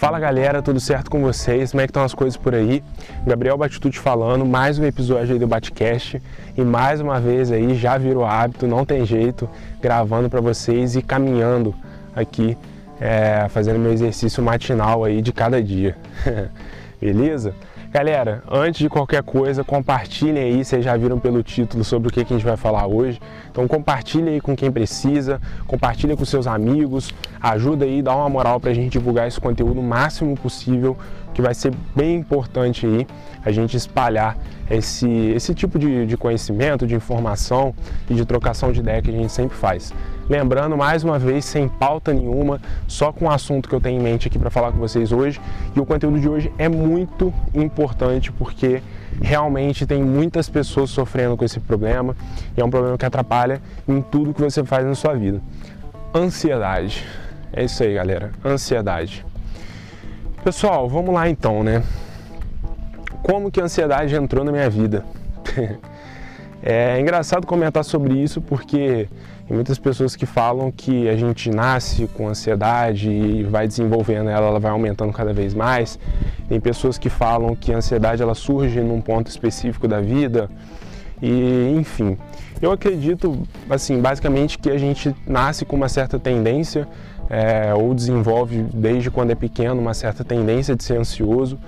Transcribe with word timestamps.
Fala 0.00 0.18
galera, 0.18 0.62
tudo 0.62 0.80
certo 0.80 1.10
com 1.10 1.20
vocês? 1.20 1.72
Como 1.72 1.82
é 1.82 1.84
que 1.84 1.90
estão 1.90 2.02
as 2.02 2.14
coisas 2.14 2.34
por 2.34 2.54
aí? 2.54 2.82
Gabriel 3.26 3.58
Batitude 3.58 3.98
falando, 3.98 4.46
mais 4.46 4.78
um 4.78 4.84
episódio 4.86 5.34
aí 5.34 5.38
do 5.38 5.46
Batcast 5.46 6.22
e 6.56 6.62
mais 6.62 7.02
uma 7.02 7.20
vez 7.20 7.52
aí 7.52 7.74
já 7.74 7.98
virou 7.98 8.24
hábito, 8.24 8.66
não 8.66 8.82
tem 8.86 9.04
jeito, 9.04 9.46
gravando 9.78 10.30
para 10.30 10.40
vocês 10.40 10.96
e 10.96 11.02
caminhando 11.02 11.74
aqui, 12.16 12.56
é, 12.98 13.46
fazendo 13.50 13.78
meu 13.78 13.92
exercício 13.92 14.42
matinal 14.42 15.04
aí 15.04 15.20
de 15.20 15.34
cada 15.34 15.62
dia. 15.62 15.94
Beleza? 16.98 17.54
Galera, 17.92 18.44
antes 18.48 18.78
de 18.78 18.88
qualquer 18.88 19.20
coisa, 19.20 19.64
compartilhem 19.64 20.44
aí, 20.44 20.64
vocês 20.64 20.84
já 20.84 20.96
viram 20.96 21.18
pelo 21.18 21.42
título 21.42 21.82
sobre 21.82 22.08
o 22.08 22.12
que, 22.12 22.24
que 22.24 22.32
a 22.32 22.36
gente 22.36 22.46
vai 22.46 22.56
falar 22.56 22.86
hoje. 22.86 23.20
Então 23.50 23.66
compartilhem 23.66 24.34
aí 24.34 24.40
com 24.40 24.54
quem 24.54 24.70
precisa, 24.70 25.40
compartilhem 25.66 26.16
com 26.16 26.24
seus 26.24 26.46
amigos, 26.46 27.12
ajuda 27.40 27.84
aí, 27.84 28.00
dá 28.00 28.14
uma 28.14 28.28
moral 28.28 28.60
para 28.60 28.70
a 28.70 28.74
gente 28.74 28.92
divulgar 28.92 29.26
esse 29.26 29.40
conteúdo 29.40 29.80
o 29.80 29.82
máximo 29.82 30.36
possível, 30.36 30.96
que 31.34 31.42
vai 31.42 31.52
ser 31.52 31.72
bem 31.96 32.14
importante 32.14 32.86
aí 32.86 33.08
a 33.44 33.50
gente 33.50 33.76
espalhar 33.76 34.38
esse, 34.70 35.08
esse 35.34 35.52
tipo 35.52 35.76
de, 35.76 36.06
de 36.06 36.16
conhecimento, 36.16 36.86
de 36.86 36.94
informação 36.94 37.74
e 38.08 38.14
de 38.14 38.24
trocação 38.24 38.70
de 38.70 38.78
ideia 38.78 39.02
que 39.02 39.10
a 39.10 39.14
gente 39.14 39.32
sempre 39.32 39.56
faz. 39.56 39.92
Lembrando, 40.30 40.76
mais 40.76 41.02
uma 41.02 41.18
vez, 41.18 41.44
sem 41.44 41.68
pauta 41.68 42.14
nenhuma, 42.14 42.60
só 42.86 43.10
com 43.10 43.24
o 43.24 43.30
assunto 43.30 43.68
que 43.68 43.74
eu 43.74 43.80
tenho 43.80 43.98
em 43.98 44.02
mente 44.02 44.28
aqui 44.28 44.38
para 44.38 44.48
falar 44.48 44.70
com 44.70 44.78
vocês 44.78 45.10
hoje. 45.10 45.40
E 45.74 45.80
o 45.80 45.84
conteúdo 45.84 46.20
de 46.20 46.28
hoje 46.28 46.52
é 46.56 46.68
muito 46.68 47.34
importante 47.52 48.30
porque 48.30 48.80
realmente 49.20 49.84
tem 49.84 50.04
muitas 50.04 50.48
pessoas 50.48 50.90
sofrendo 50.90 51.36
com 51.36 51.44
esse 51.44 51.58
problema 51.58 52.14
e 52.56 52.60
é 52.60 52.64
um 52.64 52.70
problema 52.70 52.96
que 52.96 53.04
atrapalha 53.04 53.60
em 53.88 54.00
tudo 54.00 54.32
que 54.32 54.40
você 54.40 54.62
faz 54.62 54.86
na 54.86 54.94
sua 54.94 55.14
vida. 55.14 55.40
Ansiedade. 56.14 57.04
É 57.52 57.64
isso 57.64 57.82
aí, 57.82 57.94
galera. 57.94 58.30
Ansiedade. 58.44 59.26
Pessoal, 60.44 60.88
vamos 60.88 61.12
lá 61.12 61.28
então, 61.28 61.64
né? 61.64 61.82
Como 63.20 63.50
que 63.50 63.60
a 63.60 63.64
ansiedade 63.64 64.14
entrou 64.14 64.44
na 64.44 64.52
minha 64.52 64.70
vida? 64.70 65.04
é 66.62 67.00
engraçado 67.00 67.46
comentar 67.46 67.84
sobre 67.84 68.14
isso 68.14 68.40
porque 68.40 69.08
tem 69.48 69.56
muitas 69.56 69.78
pessoas 69.78 70.14
que 70.14 70.26
falam 70.26 70.70
que 70.70 71.08
a 71.08 71.16
gente 71.16 71.50
nasce 71.50 72.06
com 72.06 72.28
ansiedade 72.28 73.10
e 73.10 73.42
vai 73.42 73.66
desenvolvendo 73.66 74.30
ela, 74.30 74.46
ela 74.46 74.60
vai 74.60 74.70
aumentando 74.70 75.12
cada 75.12 75.32
vez 75.32 75.54
mais. 75.54 75.98
Tem 76.48 76.60
pessoas 76.60 76.98
que 76.98 77.08
falam 77.08 77.56
que 77.56 77.72
a 77.72 77.78
ansiedade 77.78 78.22
ela 78.22 78.34
surge 78.34 78.80
num 78.80 79.00
ponto 79.00 79.28
específico 79.28 79.88
da 79.88 80.00
vida 80.00 80.48
e 81.20 81.74
enfim. 81.76 82.16
Eu 82.60 82.70
acredito, 82.70 83.42
assim, 83.68 84.00
basicamente 84.00 84.58
que 84.58 84.70
a 84.70 84.76
gente 84.76 85.14
nasce 85.26 85.64
com 85.64 85.76
uma 85.76 85.88
certa 85.88 86.18
tendência 86.18 86.86
é, 87.30 87.72
ou 87.72 87.94
desenvolve 87.94 88.66
desde 88.74 89.10
quando 89.10 89.30
é 89.30 89.34
pequeno 89.34 89.80
uma 89.80 89.94
certa 89.94 90.22
tendência 90.22 90.76
de 90.76 90.84
ser 90.84 90.98
ansioso, 90.98 91.58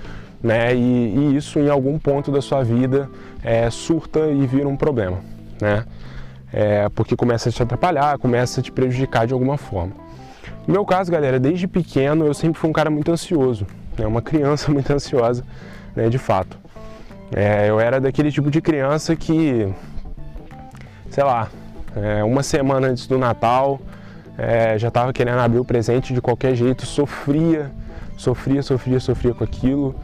né? 0.42 0.74
E, 0.74 0.78
e 0.78 1.36
isso 1.36 1.58
em 1.58 1.68
algum 1.68 1.98
ponto 1.98 2.32
da 2.32 2.40
sua 2.40 2.62
vida 2.62 3.08
é, 3.42 3.68
surta 3.70 4.26
e 4.30 4.46
vira 4.46 4.68
um 4.68 4.76
problema, 4.76 5.18
né? 5.60 5.84
É, 6.52 6.88
porque 6.90 7.16
começa 7.16 7.48
a 7.48 7.52
te 7.52 7.62
atrapalhar, 7.62 8.18
começa 8.18 8.60
a 8.60 8.62
te 8.62 8.70
prejudicar 8.70 9.26
de 9.26 9.32
alguma 9.32 9.56
forma. 9.56 9.92
No 10.66 10.74
meu 10.74 10.84
caso, 10.84 11.10
galera, 11.10 11.40
desde 11.40 11.66
pequeno 11.66 12.26
eu 12.26 12.34
sempre 12.34 12.60
fui 12.60 12.68
um 12.68 12.72
cara 12.72 12.90
muito 12.90 13.10
ansioso, 13.10 13.66
né? 13.98 14.06
Uma 14.06 14.22
criança 14.22 14.70
muito 14.72 14.90
ansiosa, 14.92 15.44
né? 15.94 16.08
De 16.08 16.18
fato. 16.18 16.58
É, 17.34 17.70
eu 17.70 17.80
era 17.80 18.00
daquele 18.00 18.30
tipo 18.30 18.50
de 18.50 18.60
criança 18.60 19.16
que, 19.16 19.72
sei 21.08 21.24
lá, 21.24 21.48
é, 21.96 22.22
uma 22.22 22.42
semana 22.42 22.88
antes 22.88 23.06
do 23.06 23.16
Natal 23.16 23.80
é, 24.36 24.78
já 24.78 24.88
estava 24.88 25.12
querendo 25.12 25.38
abrir 25.38 25.58
o 25.58 25.64
presente 25.64 26.12
de 26.12 26.20
qualquer 26.20 26.54
jeito, 26.54 26.84
sofria, 26.86 27.70
sofria, 28.16 28.62
sofria, 28.62 29.00
sofria 29.00 29.34
com 29.34 29.44
aquilo, 29.44 29.94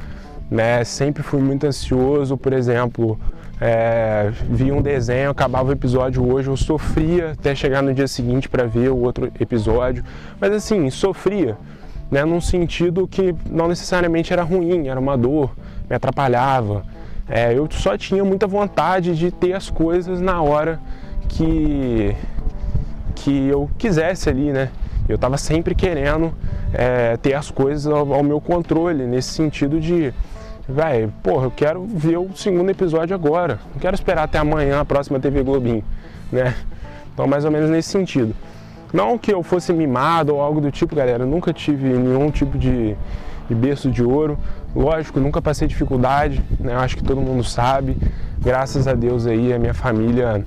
né? 0.50 0.84
Sempre 0.84 1.22
fui 1.22 1.40
muito 1.40 1.66
ansioso, 1.66 2.36
por 2.36 2.52
exemplo, 2.52 3.18
é, 3.60 4.30
via 4.48 4.74
um 4.74 4.80
desenho, 4.80 5.30
acabava 5.30 5.68
o 5.68 5.72
episódio 5.72 6.26
hoje, 6.26 6.48
eu 6.48 6.56
sofria 6.56 7.32
até 7.32 7.54
chegar 7.54 7.82
no 7.82 7.92
dia 7.92 8.06
seguinte 8.06 8.48
para 8.48 8.64
ver 8.64 8.90
o 8.90 8.96
outro 8.96 9.30
episódio, 9.40 10.04
mas 10.40 10.52
assim, 10.52 10.88
sofria, 10.90 11.56
né? 12.10 12.24
Num 12.24 12.40
sentido 12.40 13.06
que 13.06 13.34
não 13.50 13.68
necessariamente 13.68 14.32
era 14.32 14.42
ruim, 14.42 14.88
era 14.88 14.98
uma 14.98 15.16
dor, 15.16 15.54
me 15.88 15.96
atrapalhava. 15.96 16.84
É, 17.28 17.52
eu 17.52 17.68
só 17.70 17.96
tinha 17.98 18.24
muita 18.24 18.46
vontade 18.46 19.14
de 19.14 19.30
ter 19.30 19.52
as 19.52 19.68
coisas 19.68 20.20
na 20.20 20.40
hora 20.40 20.80
que 21.28 22.16
que 23.14 23.48
eu 23.48 23.68
quisesse 23.76 24.28
ali, 24.28 24.52
né? 24.52 24.70
Eu 25.08 25.16
estava 25.16 25.36
sempre 25.36 25.74
querendo 25.74 26.32
é, 26.72 27.16
ter 27.16 27.34
as 27.34 27.50
coisas 27.50 27.86
ao, 27.86 28.12
ao, 28.12 28.22
meu 28.22 28.40
controle, 28.40 29.06
nesse 29.06 29.30
sentido 29.30 29.80
de, 29.80 30.12
velho, 30.68 31.12
porra, 31.22 31.46
eu 31.46 31.50
quero 31.50 31.84
ver 31.84 32.18
o 32.18 32.28
segundo 32.34 32.68
episódio 32.70 33.14
agora, 33.14 33.58
não 33.72 33.80
quero 33.80 33.94
esperar 33.94 34.24
até 34.24 34.38
amanhã 34.38 34.80
a 34.80 34.84
próxima 34.84 35.18
TV 35.18 35.42
Globinho, 35.42 35.82
né? 36.30 36.54
Então, 37.14 37.26
mais 37.26 37.44
ou 37.44 37.50
menos 37.50 37.70
nesse 37.70 37.88
sentido. 37.88 38.34
Não 38.92 39.18
que 39.18 39.32
eu 39.32 39.42
fosse 39.42 39.72
mimado 39.72 40.34
ou 40.34 40.40
algo 40.40 40.60
do 40.60 40.70
tipo, 40.70 40.94
galera, 40.94 41.24
eu 41.24 41.26
nunca 41.26 41.52
tive 41.52 41.88
nenhum 41.88 42.30
tipo 42.30 42.56
de, 42.56 42.96
de 43.48 43.54
berço 43.54 43.90
de 43.90 44.02
ouro. 44.02 44.38
Lógico, 44.74 45.18
nunca 45.18 45.42
passei 45.42 45.66
dificuldade, 45.66 46.42
né? 46.60 46.74
Acho 46.74 46.96
que 46.96 47.02
todo 47.02 47.20
mundo 47.20 47.42
sabe. 47.42 47.96
Graças 48.38 48.86
a 48.86 48.94
Deus 48.94 49.26
aí, 49.26 49.52
a 49.52 49.58
minha 49.58 49.74
família 49.74 50.44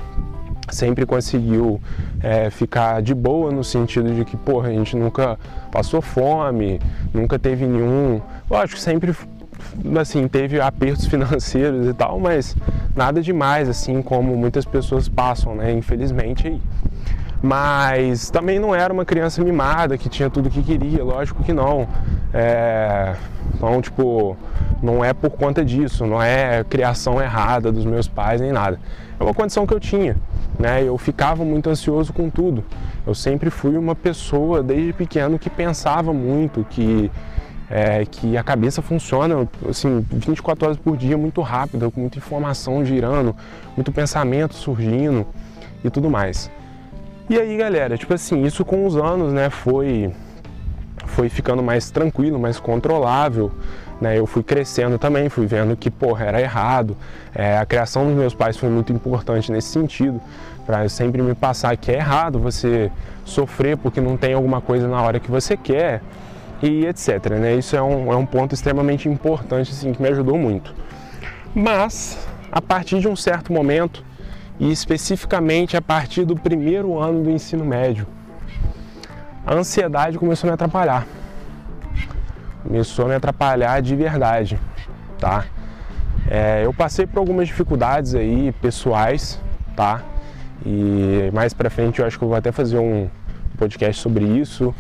sempre 0.70 1.06
conseguiu 1.06 1.82
é, 2.24 2.50
ficar 2.50 3.02
de 3.02 3.14
boa 3.14 3.52
no 3.52 3.64
sentido 3.64 4.14
de 4.16 4.24
que, 4.24 4.38
porra, 4.38 4.70
a 4.70 4.72
gente 4.72 4.96
nunca 4.96 5.38
passou 5.72 6.02
fome, 6.02 6.80
nunca 7.14 7.38
teve 7.38 7.66
nenhum. 7.66 8.22
Lógico, 8.50 8.80
sempre 8.80 9.14
assim, 9.99 10.27
teve 10.27 10.59
apertos 10.59 11.05
financeiros 11.07 11.88
e 11.88 11.94
tal, 11.94 12.19
mas 12.19 12.55
nada 12.95 13.22
demais, 13.22 13.69
assim 13.69 14.01
como 14.01 14.35
muitas 14.35 14.66
pessoas 14.66 15.07
passam, 15.07 15.55
né? 15.55 15.72
Infelizmente 15.72 16.47
aí. 16.47 16.61
Mas 17.44 18.29
também 18.29 18.59
não 18.59 18.75
era 18.75 18.94
uma 18.94 19.03
criança 19.03 19.44
mimada 19.44 19.97
que 19.97 20.07
tinha 20.07 20.29
tudo 20.29 20.49
que 20.49 20.61
queria, 20.61 21.03
lógico 21.03 21.44
que 21.44 21.51
não. 21.51 21.88
É... 22.31 23.16
Então, 23.55 23.81
tipo, 23.81 24.38
não 24.81 25.03
é 25.03 25.11
por 25.13 25.31
conta 25.31 25.66
disso, 25.66 26.05
não 26.05 26.22
é 26.22 26.63
criação 26.63 27.22
errada 27.22 27.72
dos 27.72 27.83
meus 27.85 28.07
pais 28.07 28.41
nem 28.41 28.51
nada. 28.51 28.79
É 29.19 29.23
uma 29.23 29.33
condição 29.33 29.66
que 29.66 29.73
eu 29.73 29.79
tinha 29.79 30.16
né? 30.61 30.83
Eu 30.83 30.97
ficava 30.97 31.43
muito 31.43 31.69
ansioso 31.69 32.13
com 32.13 32.29
tudo. 32.29 32.63
Eu 33.05 33.16
sempre 33.16 33.49
fui 33.49 33.75
uma 33.78 33.95
pessoa 33.95 34.61
desde 34.61 34.93
pequeno 34.93 35.39
que 35.39 35.49
pensava 35.49 36.13
muito, 36.13 36.66
que 36.69 37.11
é, 37.72 38.06
que 38.06 38.36
a 38.36 38.44
cabeça 38.44 38.82
funciona 38.82 39.48
assim 39.68 40.06
24 40.12 40.66
horas 40.66 40.78
por 40.78 40.98
dia 40.98 41.18
muito 41.18 41.42
rápido, 41.42 41.90
com 41.90 42.02
muita 42.02 42.18
informação 42.18 42.84
girando, 42.84 43.34
muito 43.78 43.94
pensamento 43.94 44.54
surgindo 44.54 45.26
e 45.82 45.90
tudo 45.90 46.09
mais. 46.09 46.52
E 47.30 47.40
aí, 47.40 47.56
galera, 47.56 47.98
tipo 47.98 48.14
assim, 48.14 48.44
isso 48.44 48.66
com 48.66 48.86
os 48.86 48.98
anos, 48.98 49.32
né, 49.32 49.50
foi 49.50 50.12
foi 51.06 51.30
ficando 51.30 51.64
mais 51.64 51.90
tranquilo, 51.90 52.38
mais 52.38 52.59
controlável. 52.59 53.52
Né, 54.02 54.18
eu 54.18 54.26
fui 54.26 54.44
crescendo 54.44 54.98
também, 54.98 55.30
fui 55.30 55.46
vendo 55.46 55.76
que 55.78 55.90
porra, 55.90 56.26
era 56.26 56.42
errado. 56.42 56.98
É, 57.34 57.58
a 57.58 57.66
criação 57.66 58.06
dos 58.06 58.16
meus 58.16 58.34
pais 58.34 58.58
foi 58.58 58.70
muito 58.70 58.92
importante 58.92 59.52
nesse 59.52 59.70
sentido 59.70 60.20
para 60.66 60.88
sempre 60.90 61.22
me 61.22 61.34
passar 61.34 61.76
que 61.78 61.92
é 61.92 61.96
errado 61.96 62.40
você 62.40 62.92
sofrer 63.24 63.78
porque 63.78 64.02
não 64.02 64.18
tem 64.18 64.34
alguma 64.34 64.59
coisa 64.59 64.88
na 64.88 65.02
hora 65.02 65.20
que 65.20 65.30
você 65.30 65.56
quer 65.56 66.02
e 66.61 66.85
etc. 66.85 67.29
Né? 67.31 67.55
Isso 67.55 67.75
é 67.75 67.81
um, 67.81 68.11
é 68.11 68.16
um 68.16 68.25
ponto 68.25 68.53
extremamente 68.53 69.09
importante 69.09 69.72
assim, 69.72 69.94
que 69.94 70.01
me 70.01 70.09
ajudou 70.09 70.38
muito. 70.38 70.73
Mas, 71.53 72.17
a 72.51 72.61
partir 72.61 72.99
de 72.99 73.07
um 73.07 73.16
certo 73.16 73.51
momento, 73.51 74.03
e 74.59 74.72
especificamente 74.72 75.75
a 75.75 75.81
partir 75.81 76.23
do 76.23 76.35
primeiro 76.35 76.99
ano 76.99 77.23
do 77.23 77.29
ensino 77.29 77.66
médio, 77.66 78.05
a 79.46 79.55
ansiedade 79.55 80.17
começou 80.17 80.47
a 80.47 80.52
me 80.52 80.53
atrapalhar. 80.53 81.05
Começou 82.64 83.05
a 83.05 83.07
me 83.07 83.16
atrapalhar 83.16 83.81
de 83.81 83.96
verdade, 83.96 84.59
tá? 85.17 85.46
É, 86.29 86.64
eu 86.64 86.73
passei 86.73 87.07
por 87.07 87.19
algumas 87.19 87.47
dificuldades 87.47 88.14
aí 88.14 88.52
pessoais, 88.61 89.41
tá? 89.75 90.02
E 90.64 91.31
mais 91.34 91.53
para 91.53 91.69
frente 91.69 91.99
eu 91.99 92.05
acho 92.05 92.17
que 92.19 92.23
eu 92.23 92.29
vou 92.29 92.37
até 92.37 92.52
fazer 92.52 92.78
um 92.78 93.09
podcast 93.57 94.02
sobre 94.02 94.25
isso. 94.25 94.73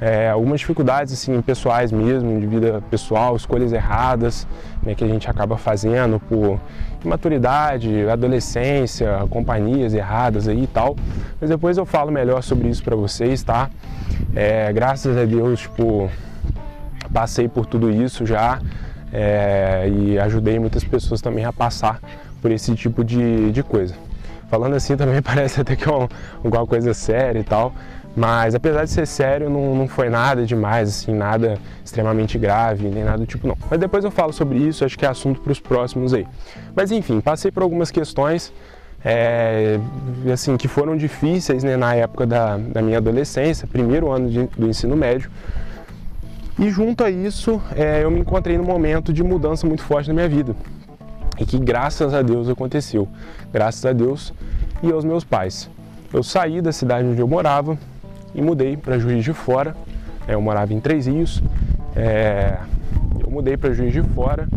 É, 0.00 0.28
algumas 0.28 0.60
dificuldades 0.60 1.12
assim 1.12 1.40
pessoais 1.40 1.90
mesmo, 1.90 2.38
de 2.38 2.46
vida 2.46 2.82
pessoal, 2.90 3.34
escolhas 3.34 3.72
erradas 3.72 4.46
né, 4.82 4.94
que 4.94 5.02
a 5.02 5.08
gente 5.08 5.28
acaba 5.30 5.56
fazendo 5.56 6.20
por 6.20 6.60
imaturidade, 7.02 8.06
adolescência, 8.08 9.26
companhias 9.30 9.94
erradas 9.94 10.48
aí 10.48 10.64
e 10.64 10.66
tal. 10.66 10.96
Mas 11.40 11.48
depois 11.48 11.78
eu 11.78 11.86
falo 11.86 12.10
melhor 12.12 12.42
sobre 12.42 12.68
isso 12.68 12.82
para 12.82 12.94
vocês, 12.94 13.42
tá? 13.42 13.70
É, 14.34 14.72
graças 14.72 15.16
a 15.16 15.24
Deus, 15.24 15.60
tipo, 15.60 16.10
passei 17.12 17.48
por 17.48 17.64
tudo 17.64 17.90
isso 17.90 18.26
já 18.26 18.60
é, 19.12 19.88
e 19.88 20.18
ajudei 20.18 20.58
muitas 20.58 20.84
pessoas 20.84 21.20
também 21.22 21.44
a 21.44 21.52
passar 21.52 22.00
por 22.42 22.50
esse 22.50 22.74
tipo 22.74 23.02
de, 23.02 23.50
de 23.50 23.62
coisa. 23.62 23.94
Falando 24.50 24.74
assim 24.74 24.94
também 24.98 25.22
parece 25.22 25.60
até 25.60 25.74
que 25.76 25.88
é 25.88 25.92
um, 25.92 26.08
alguma 26.44 26.66
coisa 26.66 26.92
séria 26.92 27.38
e 27.38 27.44
tal, 27.44 27.72
Mas 28.16 28.54
apesar 28.54 28.84
de 28.84 28.90
ser 28.90 29.06
sério, 29.06 29.50
não, 29.50 29.74
não 29.74 29.86
foi 29.86 30.08
nada 30.08 30.46
demais, 30.46 30.88
assim, 30.88 31.12
nada 31.12 31.58
extremamente 31.84 32.38
grave, 32.38 32.88
nem 32.88 33.04
nada 33.04 33.18
do 33.18 33.26
tipo 33.26 33.46
não. 33.46 33.56
Mas 33.70 33.78
depois 33.78 34.04
eu 34.04 34.10
falo 34.10 34.32
sobre 34.32 34.56
isso, 34.56 34.86
acho 34.86 34.98
que 34.98 35.04
é 35.04 35.08
assunto 35.08 35.42
para 35.42 35.52
os 35.52 35.60
próximos 35.60 36.14
aí. 36.14 36.26
Mas 36.74 36.90
enfim, 36.90 37.20
passei 37.20 37.50
por 37.50 37.62
algumas 37.62 37.90
questões 37.90 38.50
é, 39.04 39.78
assim, 40.32 40.56
que 40.56 40.66
foram 40.66 40.96
difíceis 40.96 41.62
né, 41.62 41.76
na 41.76 41.94
época 41.94 42.26
da, 42.26 42.56
da 42.56 42.80
minha 42.80 42.96
adolescência, 42.96 43.68
primeiro 43.68 44.10
ano 44.10 44.30
de, 44.30 44.44
do 44.46 44.66
ensino 44.66 44.96
médio. 44.96 45.30
E 46.58 46.70
junto 46.70 47.04
a 47.04 47.10
isso, 47.10 47.60
é, 47.76 48.02
eu 48.02 48.10
me 48.10 48.20
encontrei 48.20 48.56
num 48.56 48.64
momento 48.64 49.12
de 49.12 49.22
mudança 49.22 49.66
muito 49.66 49.82
forte 49.82 50.08
na 50.08 50.14
minha 50.14 50.28
vida. 50.28 50.56
E 51.38 51.44
que 51.44 51.58
graças 51.58 52.14
a 52.14 52.22
Deus 52.22 52.48
aconteceu. 52.48 53.06
Graças 53.52 53.84
a 53.84 53.92
Deus 53.92 54.32
e 54.82 54.90
aos 54.90 55.04
meus 55.04 55.22
pais. 55.22 55.68
Eu 56.14 56.22
saí 56.22 56.62
da 56.62 56.72
cidade 56.72 57.06
onde 57.06 57.20
eu 57.20 57.28
morava 57.28 57.76
e 58.34 58.42
mudei 58.42 58.76
para 58.76 58.98
Juiz 58.98 59.24
de 59.24 59.32
Fora. 59.32 59.74
É, 60.26 60.34
eu 60.34 60.40
morava 60.40 60.72
em 60.72 60.80
Três 60.80 61.06
Rios. 61.06 61.42
É, 61.94 62.58
eu 63.22 63.30
mudei 63.30 63.56
para 63.56 63.72
Juiz 63.72 63.92
de 63.92 64.02
Fora. 64.02 64.48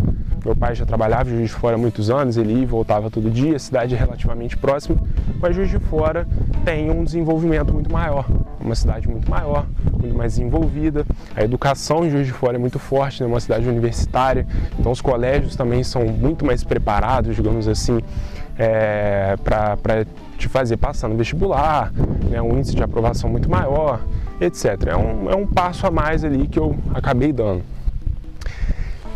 Meu 0.43 0.55
pai 0.55 0.73
já 0.73 0.85
trabalhava 0.85 1.29
em 1.29 1.37
Juiz 1.37 1.49
de 1.49 1.55
Fora 1.55 1.75
há 1.75 1.77
muitos 1.77 2.09
anos, 2.09 2.37
ele 2.37 2.53
ia 2.53 2.63
e 2.63 2.65
voltava 2.65 3.09
todo 3.09 3.29
dia, 3.29 3.57
a 3.57 3.59
cidade 3.59 3.93
é 3.93 3.97
relativamente 3.97 4.55
próxima, 4.55 4.97
mas 5.39 5.53
Juiz 5.53 5.69
de 5.69 5.79
Fora 5.79 6.25
tem 6.63 6.89
um 6.89 7.03
desenvolvimento 7.03 7.73
muito 7.73 7.91
maior, 7.91 8.25
uma 8.59 8.73
cidade 8.73 9.07
muito 9.07 9.29
maior, 9.29 9.65
muito 9.99 10.15
mais 10.15 10.33
desenvolvida. 10.35 11.05
A 11.35 11.43
educação 11.43 12.05
em 12.05 12.09
Juiz 12.09 12.25
de 12.25 12.31
Fora 12.31 12.55
é 12.55 12.57
muito 12.57 12.79
forte, 12.79 13.21
é 13.21 13.25
né? 13.25 13.31
uma 13.31 13.39
cidade 13.39 13.67
universitária, 13.67 14.47
então 14.79 14.91
os 14.91 15.01
colégios 15.01 15.57
também 15.57 15.83
são 15.83 16.05
muito 16.05 16.45
mais 16.45 16.63
preparados, 16.63 17.35
digamos 17.35 17.67
assim, 17.67 17.99
é, 18.57 19.35
para 19.43 20.05
te 20.39 20.47
fazer 20.47 20.77
passar 20.77 21.07
no 21.09 21.15
vestibular, 21.15 21.91
né? 22.29 22.41
um 22.41 22.57
índice 22.57 22.73
de 22.73 22.81
aprovação 22.81 23.29
muito 23.29 23.49
maior, 23.49 23.99
etc. 24.39 24.87
É 24.87 24.95
um, 24.95 25.29
é 25.29 25.35
um 25.35 25.45
passo 25.45 25.85
a 25.85 25.91
mais 25.91 26.23
ali 26.23 26.47
que 26.47 26.57
eu 26.57 26.75
acabei 26.93 27.31
dando. 27.31 27.61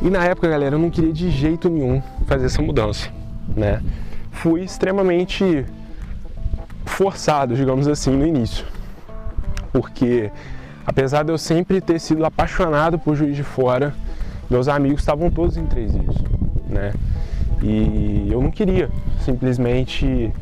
E 0.02 0.10
na 0.10 0.26
época, 0.26 0.50
galera, 0.50 0.76
eu 0.76 0.80
não 0.80 0.90
queria 0.90 1.14
de 1.14 1.32
jeito 1.32 1.70
nenhum 1.70 2.02
fazer 2.28 2.46
essa 2.46 2.62
mudança, 2.62 3.10
né? 3.56 3.82
Fui 4.32 4.62
extremamente 4.62 5.66
forçado, 6.86 7.56
digamos 7.56 7.88
assim, 7.88 8.12
no 8.12 8.28
início. 8.28 8.66
Porque 9.72 10.30
apesar 10.86 11.24
de 11.24 11.32
eu 11.32 11.38
sempre 11.38 11.80
ter 11.80 12.00
sido 12.00 12.26
apaixonado 12.26 13.00
por 13.00 13.16
Juiz 13.16 13.36
de 13.36 13.44
Fora, 13.44 13.94
meus 14.50 14.68
amigos 14.68 15.00
estavam 15.00 15.32
todos 15.32 15.56
em 15.56 15.66
Três 15.66 15.94
Rios, 15.94 16.18
né? 16.68 16.94
E 17.62 18.28
eu 18.30 18.42
não 18.42 18.52
queria 18.52 18.90
simplesmente 19.22 20.34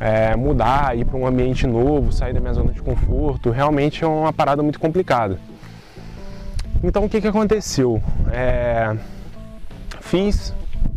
é, 0.00 0.36
mudar, 0.36 0.96
ir 0.96 1.04
para 1.04 1.16
um 1.16 1.26
ambiente 1.26 1.66
novo, 1.66 2.12
sair 2.12 2.32
da 2.32 2.40
minha 2.40 2.52
zona 2.52 2.72
de 2.72 2.80
conforto. 2.80 3.50
Realmente 3.50 4.04
é 4.04 4.06
uma 4.06 4.32
parada 4.32 4.62
muito 4.62 4.78
complicada. 4.78 5.38
Então 6.82 7.04
o 7.04 7.08
que, 7.08 7.20
que 7.20 7.26
aconteceu? 7.26 8.00
É, 8.30 8.96
fiz 10.00 10.54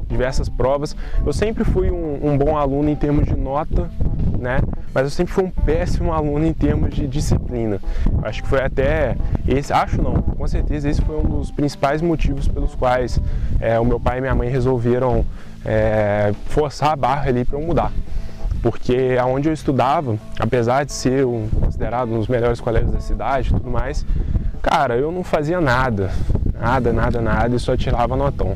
diversas 0.07 0.50
provas. 0.50 0.95
Eu 1.25 1.33
sempre 1.33 1.63
fui 1.63 1.89
um, 1.89 2.19
um, 2.21 2.38
bom 2.38 2.57
aluno 2.57 2.89
em 2.89 2.95
termos 2.95 3.25
de 3.25 3.36
nota, 3.36 3.89
né? 4.38 4.59
Mas 4.94 5.06
eu 5.06 5.09
sempre 5.09 5.33
fui 5.33 5.45
um 5.45 5.50
péssimo 5.50 6.12
aluno 6.12 6.45
em 6.45 6.53
termos 6.53 6.94
de 6.94 7.07
disciplina. 7.07 7.80
Acho 8.21 8.44
que 8.44 8.50
foi 8.50 8.62
até 8.62 9.15
esse, 9.48 9.71
acho 9.71 10.01
não, 10.01 10.21
com 10.21 10.45
certeza 10.48 10.89
esse 10.89 11.01
foi 11.01 11.18
um 11.18 11.24
dos 11.24 11.50
principais 11.50 12.01
motivos 12.01 12.48
pelos 12.48 12.75
quais 12.75 13.19
é, 13.59 13.80
o 13.80 13.86
meu 13.86 14.00
pai 14.00 14.18
e 14.18 14.21
minha 14.21 14.36
mãe 14.36 14.50
resolveram 14.50 15.25
é, 15.65 16.33
forçar 16.48 16.92
a 16.92 16.95
barra 16.95 17.30
ali 17.30 17.45
para 17.45 17.57
eu 17.57 17.65
mudar. 17.65 17.92
Porque 18.62 19.18
aonde 19.19 19.50
eu 19.50 19.54
estudava, 19.54 20.18
apesar 20.40 20.86
de 20.86 20.94
ser 20.94 21.25
um, 21.25 21.48
considerado 21.48 22.13
um 22.13 22.19
dos 22.19 22.28
melhores 22.28 22.60
colégios 22.60 22.92
da 22.92 23.00
cidade 23.00 23.50
e 23.50 23.54
tudo 23.54 23.69
mais, 23.69 24.06
Cara, 24.62 24.96
eu 24.96 25.12
não 25.12 25.24
fazia 25.24 25.60
nada, 25.60 26.12
nada, 26.60 26.94
nada, 26.94 27.19
nada 27.19 27.56
e 27.56 27.60
só 27.60 27.75
tirava 27.75 28.16
notão. 28.16 28.56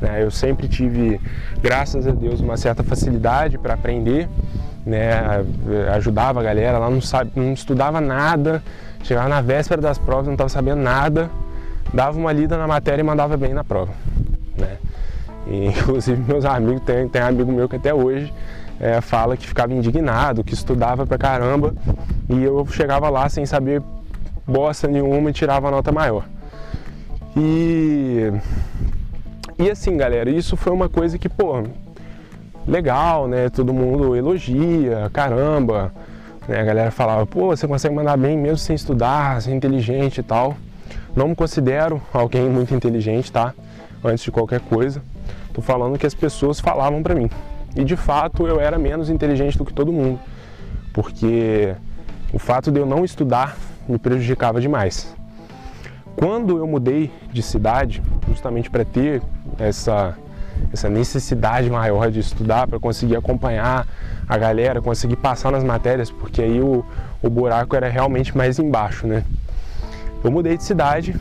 Né? 0.00 0.24
Eu 0.24 0.30
sempre 0.30 0.66
tive, 0.66 1.20
graças 1.62 2.06
a 2.06 2.10
Deus, 2.10 2.40
uma 2.40 2.56
certa 2.56 2.82
facilidade 2.82 3.56
para 3.56 3.74
aprender, 3.74 4.28
né? 4.84 5.44
ajudava 5.94 6.40
a 6.40 6.42
galera 6.42 6.78
lá, 6.78 6.90
não, 6.90 7.00
sabe, 7.00 7.30
não 7.36 7.52
estudava 7.52 8.00
nada, 8.00 8.60
chegava 9.04 9.28
na 9.28 9.40
véspera 9.40 9.80
das 9.80 9.98
provas, 9.98 10.26
não 10.26 10.34
estava 10.34 10.50
sabendo 10.50 10.82
nada, 10.82 11.30
dava 11.94 12.18
uma 12.18 12.32
lida 12.32 12.58
na 12.58 12.66
matéria 12.66 13.00
e 13.00 13.04
mandava 13.04 13.36
bem 13.36 13.54
na 13.54 13.62
prova. 13.62 13.92
Né? 14.58 14.78
E, 15.46 15.66
inclusive 15.78 16.20
meus 16.26 16.44
amigos, 16.44 16.82
tem, 16.82 17.08
tem 17.08 17.22
amigo 17.22 17.52
meu 17.52 17.68
que 17.68 17.76
até 17.76 17.94
hoje 17.94 18.34
é, 18.80 19.00
fala 19.00 19.36
que 19.36 19.46
ficava 19.46 19.72
indignado, 19.72 20.44
que 20.44 20.54
estudava 20.54 21.06
pra 21.06 21.18
caramba 21.18 21.74
e 22.28 22.42
eu 22.42 22.66
chegava 22.66 23.08
lá 23.08 23.28
sem 23.28 23.46
saber 23.46 23.82
bosta 24.46 24.86
nenhuma 24.86 25.30
e 25.30 25.32
tirava 25.32 25.68
a 25.68 25.70
nota 25.70 25.90
maior. 25.90 26.24
E, 27.36 28.32
e 29.58 29.70
assim, 29.70 29.96
galera, 29.96 30.30
isso 30.30 30.56
foi 30.56 30.72
uma 30.72 30.88
coisa 30.88 31.18
que, 31.18 31.28
pô, 31.28 31.62
legal, 32.66 33.28
né? 33.28 33.48
Todo 33.48 33.72
mundo 33.72 34.16
elogia, 34.16 35.10
caramba. 35.12 35.92
Né? 36.48 36.60
A 36.60 36.64
galera 36.64 36.90
falava, 36.90 37.26
pô, 37.26 37.48
você 37.48 37.66
consegue 37.66 37.94
mandar 37.94 38.16
bem 38.16 38.38
mesmo 38.38 38.58
sem 38.58 38.74
estudar, 38.74 39.40
sem 39.42 39.54
inteligente 39.54 40.18
e 40.18 40.22
tal. 40.22 40.56
Não 41.14 41.28
me 41.28 41.34
considero 41.34 42.00
alguém 42.12 42.48
muito 42.48 42.74
inteligente, 42.74 43.32
tá? 43.32 43.54
Antes 44.04 44.24
de 44.24 44.30
qualquer 44.30 44.60
coisa. 44.60 45.02
Tô 45.52 45.62
falando 45.62 45.98
que 45.98 46.06
as 46.06 46.14
pessoas 46.14 46.60
falavam 46.60 47.02
para 47.02 47.14
mim. 47.14 47.30
E 47.76 47.84
de 47.84 47.94
fato 47.94 48.46
eu 48.46 48.58
era 48.58 48.78
menos 48.78 49.10
inteligente 49.10 49.58
do 49.58 49.64
que 49.64 49.72
todo 49.72 49.92
mundo. 49.92 50.18
Porque 50.92 51.74
o 52.32 52.38
fato 52.38 52.72
de 52.72 52.80
eu 52.80 52.86
não 52.86 53.04
estudar 53.04 53.56
me 53.88 53.98
prejudicava 53.98 54.60
demais. 54.60 55.14
Quando 56.16 56.56
eu 56.56 56.66
mudei 56.66 57.12
de 57.30 57.42
cidade, 57.42 58.02
justamente 58.26 58.70
para 58.70 58.84
ter 58.84 59.22
essa, 59.58 60.16
essa 60.72 60.88
necessidade 60.88 61.68
maior 61.68 62.10
de 62.10 62.20
estudar, 62.20 62.66
para 62.66 62.80
conseguir 62.80 63.16
acompanhar 63.16 63.86
a 64.26 64.38
galera, 64.38 64.80
conseguir 64.80 65.16
passar 65.16 65.52
nas 65.52 65.62
matérias, 65.62 66.10
porque 66.10 66.40
aí 66.40 66.60
o, 66.60 66.82
o 67.22 67.28
buraco 67.28 67.76
era 67.76 67.88
realmente 67.88 68.34
mais 68.34 68.58
embaixo, 68.58 69.06
né? 69.06 69.22
Eu 70.24 70.30
mudei 70.30 70.56
de 70.56 70.64
cidade, 70.64 71.14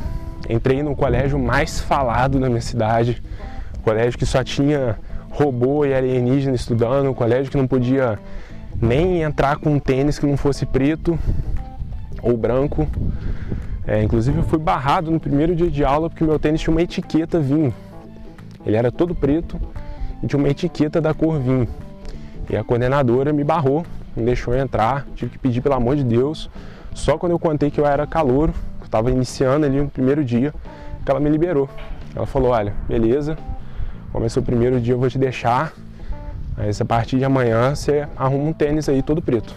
entrei 0.49 0.81
no 0.81 0.95
colégio 0.95 1.37
mais 1.37 1.81
falado 1.81 2.39
da 2.39 2.47
minha 2.47 2.61
cidade, 2.61 3.21
colégio 3.83 4.17
que 4.17 4.25
só 4.25 4.43
tinha 4.43 4.97
robô 5.35 5.85
e 5.85 5.93
alienígena 5.93 6.55
estudando, 6.55 7.09
um 7.09 7.13
colégio 7.13 7.51
que 7.51 7.57
não 7.57 7.67
podia 7.67 8.17
nem 8.81 9.21
entrar 9.21 9.57
com 9.57 9.71
um 9.71 9.79
tênis 9.79 10.17
que 10.17 10.25
não 10.25 10.37
fosse 10.37 10.65
preto, 10.65 11.19
ou 12.21 12.37
branco. 12.37 12.87
É, 13.85 14.01
inclusive 14.01 14.37
eu 14.37 14.43
fui 14.43 14.57
barrado 14.57 15.11
no 15.11 15.19
primeiro 15.19 15.55
dia 15.55 15.69
de 15.69 15.83
aula 15.83 16.09
porque 16.09 16.23
meu 16.23 16.39
tênis 16.39 16.61
tinha 16.61 16.73
uma 16.73 16.81
etiqueta 16.81 17.39
vinho. 17.39 17.73
Ele 18.65 18.77
era 18.77 18.91
todo 18.91 19.13
preto 19.13 19.59
e 20.23 20.27
tinha 20.27 20.39
uma 20.39 20.49
etiqueta 20.49 21.01
da 21.01 21.13
cor 21.13 21.37
vinho. 21.37 21.67
E 22.49 22.55
a 22.55 22.63
coordenadora 22.63 23.33
me 23.33 23.43
barrou, 23.43 23.85
não 24.15 24.23
deixou 24.23 24.55
entrar, 24.55 25.05
tive 25.15 25.31
que 25.31 25.37
pedir 25.37 25.61
pelo 25.61 25.75
amor 25.75 25.97
de 25.97 26.03
Deus. 26.03 26.49
Só 26.93 27.17
quando 27.17 27.33
eu 27.33 27.39
contei 27.39 27.69
que 27.69 27.79
eu 27.79 27.85
era 27.85 28.07
calouro, 28.07 28.53
que 28.77 28.83
eu 28.83 28.85
estava 28.85 29.11
iniciando 29.11 29.65
ali 29.65 29.81
no 29.81 29.89
primeiro 29.89 30.23
dia, 30.23 30.53
que 31.03 31.11
ela 31.11 31.19
me 31.19 31.29
liberou. 31.29 31.69
Ela 32.15 32.25
falou, 32.25 32.51
olha, 32.51 32.73
beleza, 32.87 33.37
começou 34.15 34.41
o 34.41 34.45
primeiro 34.45 34.79
dia, 34.79 34.93
eu 34.93 34.97
vou 34.97 35.09
te 35.09 35.17
deixar, 35.17 35.73
a 36.57 36.85
partir 36.85 37.17
de 37.17 37.25
amanhã 37.25 37.75
você 37.75 38.07
arruma 38.15 38.45
um 38.45 38.53
tênis 38.53 38.87
aí 38.87 39.03
todo 39.03 39.21
preto. 39.21 39.53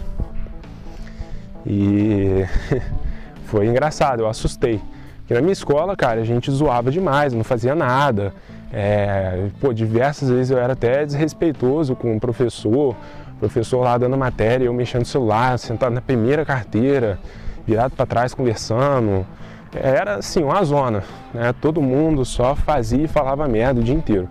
E 1.65 2.43
foi 3.47 3.67
engraçado, 3.67 4.19
eu 4.19 4.27
assustei. 4.27 4.81
Porque 5.19 5.33
na 5.33 5.39
minha 5.39 5.53
escola, 5.53 5.95
cara, 5.95 6.19
a 6.19 6.25
gente 6.25 6.51
zoava 6.51 6.91
demais, 6.91 7.33
não 7.33 7.41
fazia 7.41 7.73
nada. 7.73 8.33
É, 8.73 9.47
pô, 9.61 9.71
diversas 9.73 10.29
vezes 10.29 10.51
eu 10.51 10.57
era 10.57 10.73
até 10.73 11.05
desrespeitoso 11.05 11.95
com 11.95 12.17
o 12.17 12.19
professor, 12.19 12.97
o 13.35 13.39
professor 13.39 13.79
lá 13.79 13.97
dando 13.97 14.17
matéria, 14.17 14.65
eu 14.65 14.73
mexendo 14.73 15.01
no 15.01 15.05
celular, 15.05 15.57
sentado 15.57 15.93
na 15.93 16.01
primeira 16.01 16.43
carteira, 16.43 17.17
virado 17.65 17.95
para 17.95 18.05
trás 18.05 18.33
conversando. 18.33 19.25
Era 19.73 20.15
assim, 20.15 20.43
uma 20.43 20.63
zona, 20.63 21.03
né? 21.33 21.53
Todo 21.61 21.81
mundo 21.81 22.25
só 22.25 22.55
fazia 22.55 23.03
e 23.03 23.07
falava 23.07 23.47
merda 23.47 23.81
o 23.81 23.83
dia 23.83 23.95
inteiro. 23.95 24.27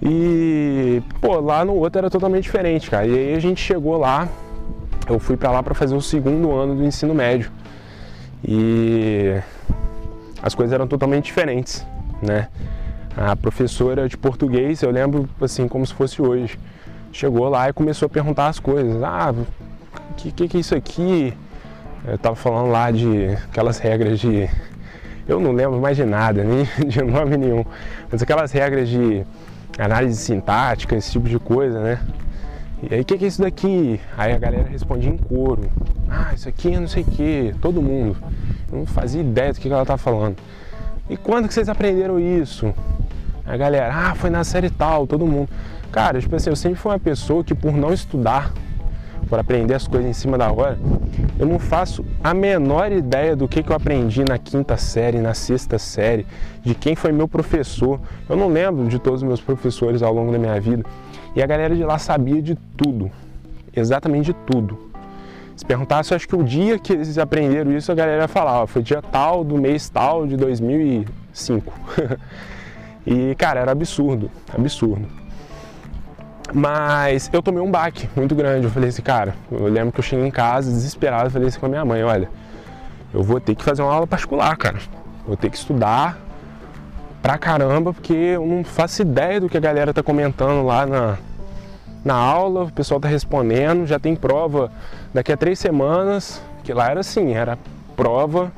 E, 0.00 1.02
pô, 1.20 1.40
lá 1.40 1.64
no 1.64 1.74
outro 1.74 1.98
era 1.98 2.08
totalmente 2.08 2.44
diferente, 2.44 2.88
cara. 2.88 3.06
E 3.06 3.14
aí 3.14 3.34
a 3.34 3.40
gente 3.40 3.60
chegou 3.60 3.96
lá, 3.96 4.28
eu 5.08 5.18
fui 5.18 5.36
para 5.36 5.50
lá 5.50 5.62
para 5.62 5.74
fazer 5.74 5.96
o 5.96 6.00
segundo 6.00 6.52
ano 6.52 6.76
do 6.76 6.84
ensino 6.84 7.14
médio 7.14 7.50
e 8.46 9.34
as 10.40 10.54
coisas 10.54 10.72
eram 10.72 10.86
totalmente 10.86 11.24
diferentes, 11.24 11.84
né? 12.22 12.48
A 13.16 13.34
professora 13.34 14.08
de 14.08 14.16
português, 14.16 14.82
eu 14.82 14.90
lembro 14.90 15.28
assim 15.40 15.66
como 15.66 15.84
se 15.84 15.92
fosse 15.92 16.22
hoje, 16.22 16.56
chegou 17.12 17.48
lá 17.48 17.68
e 17.68 17.72
começou 17.72 18.06
a 18.06 18.08
perguntar 18.08 18.46
as 18.46 18.60
coisas. 18.60 19.02
Ah, 19.02 19.34
o 19.34 20.14
que, 20.14 20.30
que, 20.30 20.46
que 20.46 20.56
é 20.56 20.60
isso 20.60 20.76
aqui? 20.76 21.34
Eu 22.10 22.16
tava 22.18 22.34
falando 22.34 22.70
lá 22.70 22.90
de 22.90 23.28
aquelas 23.50 23.78
regras 23.78 24.18
de. 24.18 24.48
Eu 25.26 25.38
não 25.38 25.52
lembro 25.52 25.78
mais 25.78 25.96
de 25.96 26.04
nada, 26.04 26.42
nem 26.44 26.64
de 26.86 27.02
nome 27.02 27.36
nenhum, 27.36 27.64
mas 28.10 28.22
aquelas 28.22 28.50
regras 28.50 28.88
de 28.88 29.24
análise 29.78 30.16
sintática, 30.16 30.96
esse 30.96 31.12
tipo 31.12 31.28
de 31.28 31.38
coisa, 31.38 31.80
né? 31.80 32.00
E 32.82 32.94
aí, 32.94 33.00
o 33.00 33.04
que, 33.04 33.18
que 33.18 33.24
é 33.24 33.28
isso 33.28 33.42
daqui? 33.42 34.00
Aí 34.16 34.32
a 34.32 34.38
galera 34.38 34.68
respondia 34.68 35.10
em 35.10 35.16
coro. 35.16 35.68
Ah, 36.08 36.32
isso 36.32 36.48
aqui 36.48 36.72
é 36.72 36.80
não 36.80 36.88
sei 36.88 37.02
o 37.02 37.06
que, 37.06 37.54
todo 37.60 37.82
mundo. 37.82 38.16
Eu 38.72 38.78
não 38.78 38.86
fazia 38.86 39.20
ideia 39.20 39.52
do 39.52 39.58
que 39.58 39.68
ela 39.68 39.84
tá 39.84 39.98
falando. 39.98 40.36
E 41.10 41.16
quando 41.16 41.48
que 41.48 41.54
vocês 41.54 41.68
aprenderam 41.68 42.18
isso? 42.18 42.72
A 43.44 43.56
galera, 43.56 43.92
ah, 43.92 44.14
foi 44.14 44.30
na 44.30 44.44
série 44.44 44.70
tal, 44.70 45.06
todo 45.06 45.26
mundo. 45.26 45.48
Cara, 45.90 46.20
tipo 46.20 46.36
assim, 46.36 46.50
eu 46.50 46.56
sempre 46.56 46.78
fui 46.78 46.92
uma 46.92 46.98
pessoa 46.98 47.42
que 47.42 47.54
por 47.54 47.72
não 47.72 47.92
estudar, 47.92 48.52
por 49.28 49.38
aprender 49.38 49.74
as 49.74 49.86
coisas 49.86 50.08
em 50.08 50.12
cima 50.12 50.38
da 50.38 50.50
hora, 50.50 50.78
eu 51.38 51.46
não 51.46 51.58
faço 51.58 52.04
a 52.22 52.32
menor 52.32 52.90
ideia 52.90 53.36
do 53.36 53.46
que, 53.46 53.62
que 53.62 53.70
eu 53.70 53.76
aprendi 53.76 54.24
na 54.24 54.38
quinta 54.38 54.76
série, 54.76 55.18
na 55.18 55.34
sexta 55.34 55.78
série, 55.78 56.26
de 56.62 56.74
quem 56.74 56.96
foi 56.96 57.12
meu 57.12 57.28
professor. 57.28 58.00
Eu 58.28 58.36
não 58.36 58.48
lembro 58.48 58.88
de 58.88 58.98
todos 58.98 59.22
os 59.22 59.28
meus 59.28 59.40
professores 59.40 60.02
ao 60.02 60.12
longo 60.12 60.32
da 60.32 60.38
minha 60.38 60.58
vida. 60.60 60.84
E 61.36 61.42
a 61.42 61.46
galera 61.46 61.76
de 61.76 61.84
lá 61.84 61.98
sabia 61.98 62.40
de 62.40 62.54
tudo, 62.76 63.10
exatamente 63.74 64.26
de 64.26 64.34
tudo. 64.34 64.88
Se 65.54 65.64
perguntasse, 65.64 66.12
eu 66.12 66.16
acho 66.16 66.28
que 66.28 66.36
o 66.36 66.42
dia 66.44 66.78
que 66.78 66.92
eles 66.92 67.18
aprenderam 67.18 67.76
isso, 67.76 67.90
a 67.90 67.94
galera 67.94 68.22
ia 68.22 68.28
falar, 68.28 68.62
ó, 68.62 68.66
foi 68.66 68.80
dia 68.80 69.02
tal, 69.02 69.42
do 69.42 69.56
mês 69.58 69.88
tal, 69.88 70.26
de 70.26 70.36
2005. 70.36 71.72
e, 73.04 73.34
cara, 73.34 73.60
era 73.60 73.72
absurdo, 73.72 74.30
absurdo. 74.56 75.17
Mas 76.52 77.28
eu 77.32 77.42
tomei 77.42 77.62
um 77.62 77.70
baque 77.70 78.08
muito 78.16 78.34
grande. 78.34 78.64
Eu 78.64 78.70
falei 78.70 78.88
assim, 78.88 79.02
cara, 79.02 79.34
eu 79.50 79.66
lembro 79.66 79.92
que 79.92 80.00
eu 80.00 80.04
cheguei 80.04 80.26
em 80.26 80.30
casa 80.30 80.70
desesperado, 80.70 81.30
falei 81.30 81.48
assim 81.48 81.60
com 81.60 81.66
a 81.66 81.68
minha 81.68 81.84
mãe, 81.84 82.02
olha, 82.02 82.28
eu 83.12 83.22
vou 83.22 83.40
ter 83.40 83.54
que 83.54 83.64
fazer 83.64 83.82
uma 83.82 83.92
aula 83.92 84.06
particular, 84.06 84.56
cara. 84.56 84.78
Vou 85.26 85.36
ter 85.36 85.50
que 85.50 85.56
estudar 85.56 86.18
pra 87.22 87.36
caramba, 87.36 87.92
porque 87.92 88.14
eu 88.14 88.46
não 88.46 88.64
faço 88.64 89.02
ideia 89.02 89.40
do 89.40 89.48
que 89.48 89.56
a 89.56 89.60
galera 89.60 89.92
tá 89.92 90.02
comentando 90.02 90.64
lá 90.64 90.86
na, 90.86 91.18
na 92.04 92.14
aula, 92.14 92.64
o 92.64 92.72
pessoal 92.72 92.98
tá 93.00 93.08
respondendo, 93.08 93.86
já 93.86 93.98
tem 93.98 94.14
prova 94.14 94.70
daqui 95.12 95.32
a 95.32 95.36
três 95.36 95.58
semanas, 95.58 96.40
que 96.64 96.72
lá 96.72 96.90
era 96.90 97.00
assim, 97.00 97.34
era 97.34 97.58
prova 97.96 98.50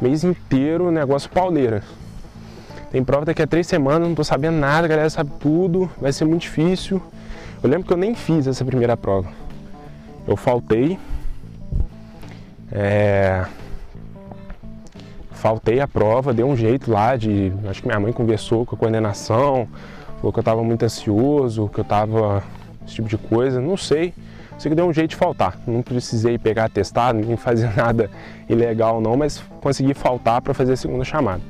mês 0.00 0.22
inteiro, 0.22 0.90
negócio 0.90 1.30
pauleira. 1.30 1.82
Tem 2.90 3.02
prova 3.02 3.24
daqui 3.24 3.42
a 3.42 3.46
três 3.46 3.66
semanas, 3.66 4.06
não 4.06 4.14
tô 4.14 4.22
sabendo 4.22 4.58
nada, 4.58 4.84
a 4.84 4.88
galera 4.88 5.08
sabe 5.08 5.30
tudo, 5.40 5.90
vai 6.00 6.12
ser 6.12 6.24
muito 6.24 6.42
difícil. 6.42 7.02
Eu 7.62 7.70
lembro 7.70 7.86
que 7.86 7.92
eu 7.92 7.96
nem 7.96 8.14
fiz 8.14 8.46
essa 8.48 8.64
primeira 8.64 8.96
prova. 8.96 9.28
Eu 10.26 10.36
faltei. 10.36 10.98
É... 12.72 13.44
Faltei 15.30 15.80
a 15.80 15.86
prova, 15.86 16.34
dei 16.34 16.44
um 16.44 16.56
jeito 16.56 16.90
lá 16.90 17.16
de. 17.16 17.52
Acho 17.68 17.80
que 17.80 17.86
minha 17.86 18.00
mãe 18.00 18.12
conversou 18.12 18.66
com 18.66 18.74
a 18.74 18.78
coordenação, 18.78 19.68
falou 20.16 20.32
que 20.32 20.38
eu 20.38 20.42
estava 20.42 20.62
muito 20.62 20.84
ansioso, 20.84 21.68
que 21.68 21.78
eu 21.78 21.82
estava. 21.82 22.42
esse 22.84 22.96
tipo 22.96 23.08
de 23.08 23.16
coisa, 23.16 23.60
não 23.60 23.76
sei. 23.76 24.12
Sei 24.58 24.68
que 24.68 24.76
deu 24.76 24.86
um 24.86 24.92
jeito 24.92 25.10
de 25.10 25.16
faltar. 25.16 25.58
Não 25.66 25.82
precisei 25.82 26.38
pegar 26.38 26.64
atestado, 26.64 27.18
nem 27.18 27.36
fazer 27.38 27.72
nada 27.76 28.10
ilegal 28.48 29.00
não, 29.00 29.16
mas 29.16 29.42
consegui 29.60 29.94
faltar 29.94 30.40
para 30.40 30.52
fazer 30.52 30.72
a 30.72 30.76
segunda 30.76 31.04
chamada. 31.04 31.42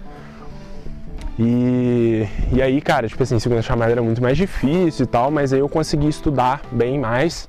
E, 1.38 2.26
e 2.52 2.60
aí, 2.60 2.80
cara, 2.80 3.08
tipo 3.08 3.22
assim, 3.22 3.38
segunda 3.38 3.62
chamada 3.62 3.90
era 3.90 4.02
muito 4.02 4.22
mais 4.22 4.36
difícil 4.36 5.04
e 5.04 5.06
tal, 5.06 5.30
mas 5.30 5.52
aí 5.52 5.60
eu 5.60 5.68
consegui 5.68 6.08
estudar 6.08 6.60
bem 6.70 6.98
mais, 6.98 7.48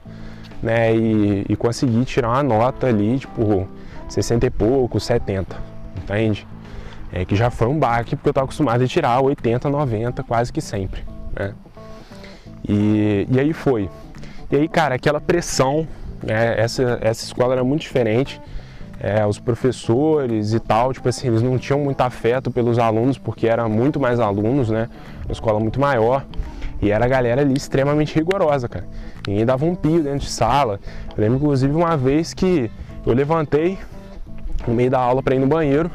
né? 0.62 0.96
E, 0.96 1.46
e 1.50 1.56
consegui 1.56 2.06
tirar 2.06 2.30
uma 2.30 2.44
nota 2.44 2.88
ali, 2.88 3.20
tipo, 3.20 3.68
60 4.08 4.46
e 4.46 4.50
pouco, 4.50 5.00
70, 5.00 5.56
entende? 5.98 6.48
É 7.12 7.26
que 7.26 7.36
já 7.36 7.50
foi 7.50 7.68
um 7.68 7.78
baque, 7.78 8.16
porque 8.16 8.30
eu 8.30 8.32
estava 8.32 8.46
acostumado 8.46 8.84
a 8.84 8.88
tirar 8.88 9.22
80, 9.22 9.70
90, 9.70 10.24
quase 10.24 10.52
que 10.52 10.62
sempre, 10.62 11.04
né? 11.38 11.54
E, 12.68 13.28
e 13.30 13.40
aí 13.40 13.52
foi. 13.52 13.90
E 14.50 14.56
aí, 14.56 14.68
cara, 14.68 14.96
aquela 14.96 15.20
pressão, 15.20 15.86
né? 16.24 16.58
Essa, 16.58 17.00
essa 17.02 17.26
escola 17.26 17.54
era 17.54 17.64
muito 17.64 17.82
diferente 17.82 18.40
é, 19.04 19.26
os 19.28 19.38
professores 19.38 20.54
e 20.54 20.62
tal, 20.62 20.94
tipo 20.94 21.10
assim, 21.10 21.28
eles 21.28 21.42
não 21.42 21.58
tinham 21.58 21.78
muito 21.78 22.00
afeto 22.00 22.50
pelos 22.50 22.80
alunos, 22.80 23.18
porque 23.18 23.46
era 23.46 23.68
muito 23.68 24.00
mais 24.00 24.18
alunos, 24.18 24.70
né? 24.70 24.90
Uma 25.26 25.34
escola 25.34 25.60
muito 25.60 25.78
maior. 25.78 26.26
E 26.82 26.90
era 26.90 27.04
a 27.04 27.08
galera 27.08 27.42
ali 27.42 27.54
extremamente 27.54 28.16
rigorosa, 28.16 28.70
cara. 28.70 28.88
Ninguém 29.28 29.46
dava 29.46 29.66
um 29.66 29.76
pio 29.76 30.02
dentro 30.02 30.20
de 30.20 30.30
sala. 30.30 30.80
Eu 31.18 31.22
lembro, 31.22 31.38
inclusive, 31.38 31.74
uma 31.74 31.98
vez 31.98 32.34
que 32.34 32.72
eu 33.06 33.14
levantei 33.14 33.78
no 34.66 34.74
meio 34.74 34.90
da 34.90 35.00
aula 35.00 35.22
para 35.22 35.36
ir 35.36 35.40
no 35.40 35.48
banheiro 35.48 35.92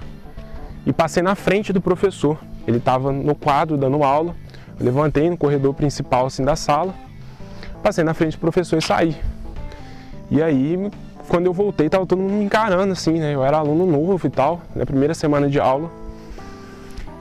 e 0.84 0.92
passei 0.92 1.22
na 1.22 1.34
frente 1.34 1.72
do 1.72 1.80
professor. 1.80 2.38
Ele 2.66 2.76
estava 2.76 3.10
no 3.10 3.34
quadro 3.34 3.78
dando 3.78 4.02
aula. 4.02 4.36
Eu 4.78 4.84
levantei 4.84 5.30
no 5.30 5.36
corredor 5.36 5.72
principal 5.72 6.26
assim 6.26 6.44
da 6.44 6.56
sala, 6.56 6.94
passei 7.82 8.04
na 8.04 8.12
frente 8.12 8.36
do 8.36 8.40
professor 8.40 8.76
e 8.76 8.82
saí. 8.82 9.16
E 10.30 10.42
aí 10.42 10.90
quando 11.28 11.46
eu 11.46 11.52
voltei, 11.52 11.88
tava 11.88 12.06
todo 12.06 12.18
mundo 12.18 12.32
me 12.32 12.44
encarando 12.44 12.92
assim, 12.92 13.12
né? 13.12 13.34
Eu 13.34 13.44
era 13.44 13.58
aluno 13.58 13.86
novo 13.86 14.26
e 14.26 14.30
tal, 14.30 14.60
na 14.74 14.86
primeira 14.86 15.14
semana 15.14 15.48
de 15.48 15.60
aula. 15.60 15.90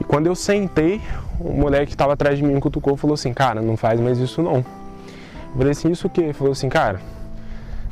E 0.00 0.04
quando 0.04 0.26
eu 0.26 0.34
sentei, 0.34 1.00
o 1.38 1.52
moleque 1.52 1.90
que 1.90 1.96
tava 1.96 2.14
atrás 2.14 2.38
de 2.38 2.44
mim 2.44 2.54
me 2.54 2.60
cutucou 2.60 2.94
e 2.94 2.96
falou 2.96 3.14
assim, 3.14 3.32
cara, 3.32 3.60
não 3.60 3.76
faz 3.76 4.00
mais 4.00 4.18
isso 4.18 4.42
não. 4.42 4.56
Eu 4.56 5.56
falei 5.56 5.70
assim, 5.72 5.90
isso 5.90 6.06
o 6.06 6.10
quê? 6.10 6.22
Ele 6.22 6.32
falou 6.32 6.52
assim, 6.52 6.68
cara, 6.68 7.00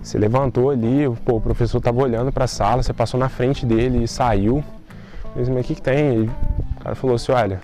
você 0.03 0.19
levantou 0.19 0.71
ali, 0.71 1.05
pô, 1.25 1.37
o 1.37 1.41
professor 1.41 1.81
tava 1.81 2.01
olhando 2.01 2.33
para 2.33 2.45
a 2.45 2.49
sala, 2.49 2.83
você 2.83 2.93
passou 2.93 3.19
na 3.19 3.29
frente 3.29 3.67
dele 3.67 4.05
e 4.05 4.09
saiu. 4.09 4.57
Eu 4.57 5.31
falei 5.31 5.43
assim, 5.43 5.53
mas 5.53 5.65
o 5.65 5.69
que, 5.69 5.75
que 5.75 5.83
tem? 5.83 6.15
E 6.15 6.23
o 6.27 6.83
cara 6.83 6.95
falou 6.95 7.17
assim, 7.17 7.33
olha, 7.33 7.61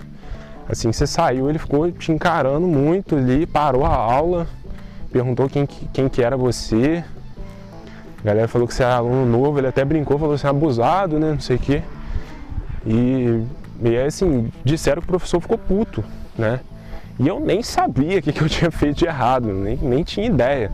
assim 0.69 0.89
que 0.89 0.95
você 0.95 1.07
saiu, 1.07 1.49
ele 1.49 1.57
ficou 1.57 1.91
te 1.91 2.11
encarando 2.11 2.67
muito 2.67 3.15
ali, 3.15 3.45
parou 3.45 3.85
a 3.85 3.95
aula, 3.95 4.45
perguntou 5.11 5.49
quem, 5.49 5.65
quem 5.65 6.09
que 6.09 6.21
era 6.21 6.35
você, 6.35 7.03
a 8.23 8.27
galera 8.27 8.47
falou 8.47 8.65
que 8.65 8.73
você 8.73 8.83
é 8.83 8.85
aluno 8.85 9.25
novo, 9.25 9.59
ele 9.59 9.67
até 9.67 9.83
brincou, 9.83 10.17
falou 10.17 10.35
assim, 10.35 10.47
abusado, 10.47 11.19
né? 11.19 11.31
Não 11.31 11.41
sei 11.41 11.57
o 11.57 11.59
quê. 11.59 11.81
E, 12.85 13.43
e 13.83 13.97
assim, 13.97 14.49
disseram 14.63 15.01
que 15.01 15.07
o 15.07 15.09
professor 15.09 15.41
ficou 15.41 15.57
puto, 15.57 16.01
né? 16.37 16.61
E 17.19 17.27
eu 17.27 17.41
nem 17.41 17.61
sabia 17.61 18.19
o 18.19 18.21
que, 18.21 18.31
que 18.31 18.41
eu 18.41 18.47
tinha 18.49 18.71
feito 18.71 18.99
de 18.99 19.05
errado, 19.05 19.51
nem, 19.51 19.75
nem 19.75 20.03
tinha 20.03 20.25
ideia. 20.25 20.71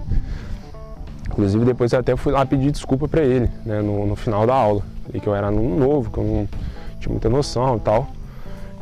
Inclusive 1.27 1.65
depois 1.65 1.91
eu 1.91 1.99
até 1.99 2.15
fui 2.15 2.31
lá 2.31 2.45
pedir 2.45 2.69
desculpa 2.69 3.07
para 3.07 3.23
ele, 3.23 3.49
né, 3.65 3.81
no, 3.81 4.05
no, 4.05 4.15
final 4.15 4.45
da 4.45 4.53
aula. 4.53 4.83
E 5.11 5.19
que 5.19 5.25
eu 5.25 5.33
era 5.33 5.47
aluno 5.47 5.75
novo, 5.75 6.11
que 6.11 6.19
eu 6.19 6.23
não 6.23 6.47
tinha 6.99 7.11
muita 7.11 7.29
noção 7.29 7.77
e 7.77 7.79
tal. 7.79 8.07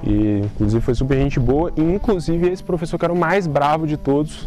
E 0.03 0.41
inclusive 0.43 0.83
foi 0.83 0.93
super 0.93 1.17
gente 1.17 1.39
boa. 1.39 1.71
E 1.77 1.81
inclusive 1.81 2.49
esse 2.49 2.63
professor 2.63 2.99
que 2.99 3.05
era 3.05 3.13
o 3.13 3.17
mais 3.17 3.47
bravo 3.47 3.87
de 3.87 3.95
todos, 3.95 4.45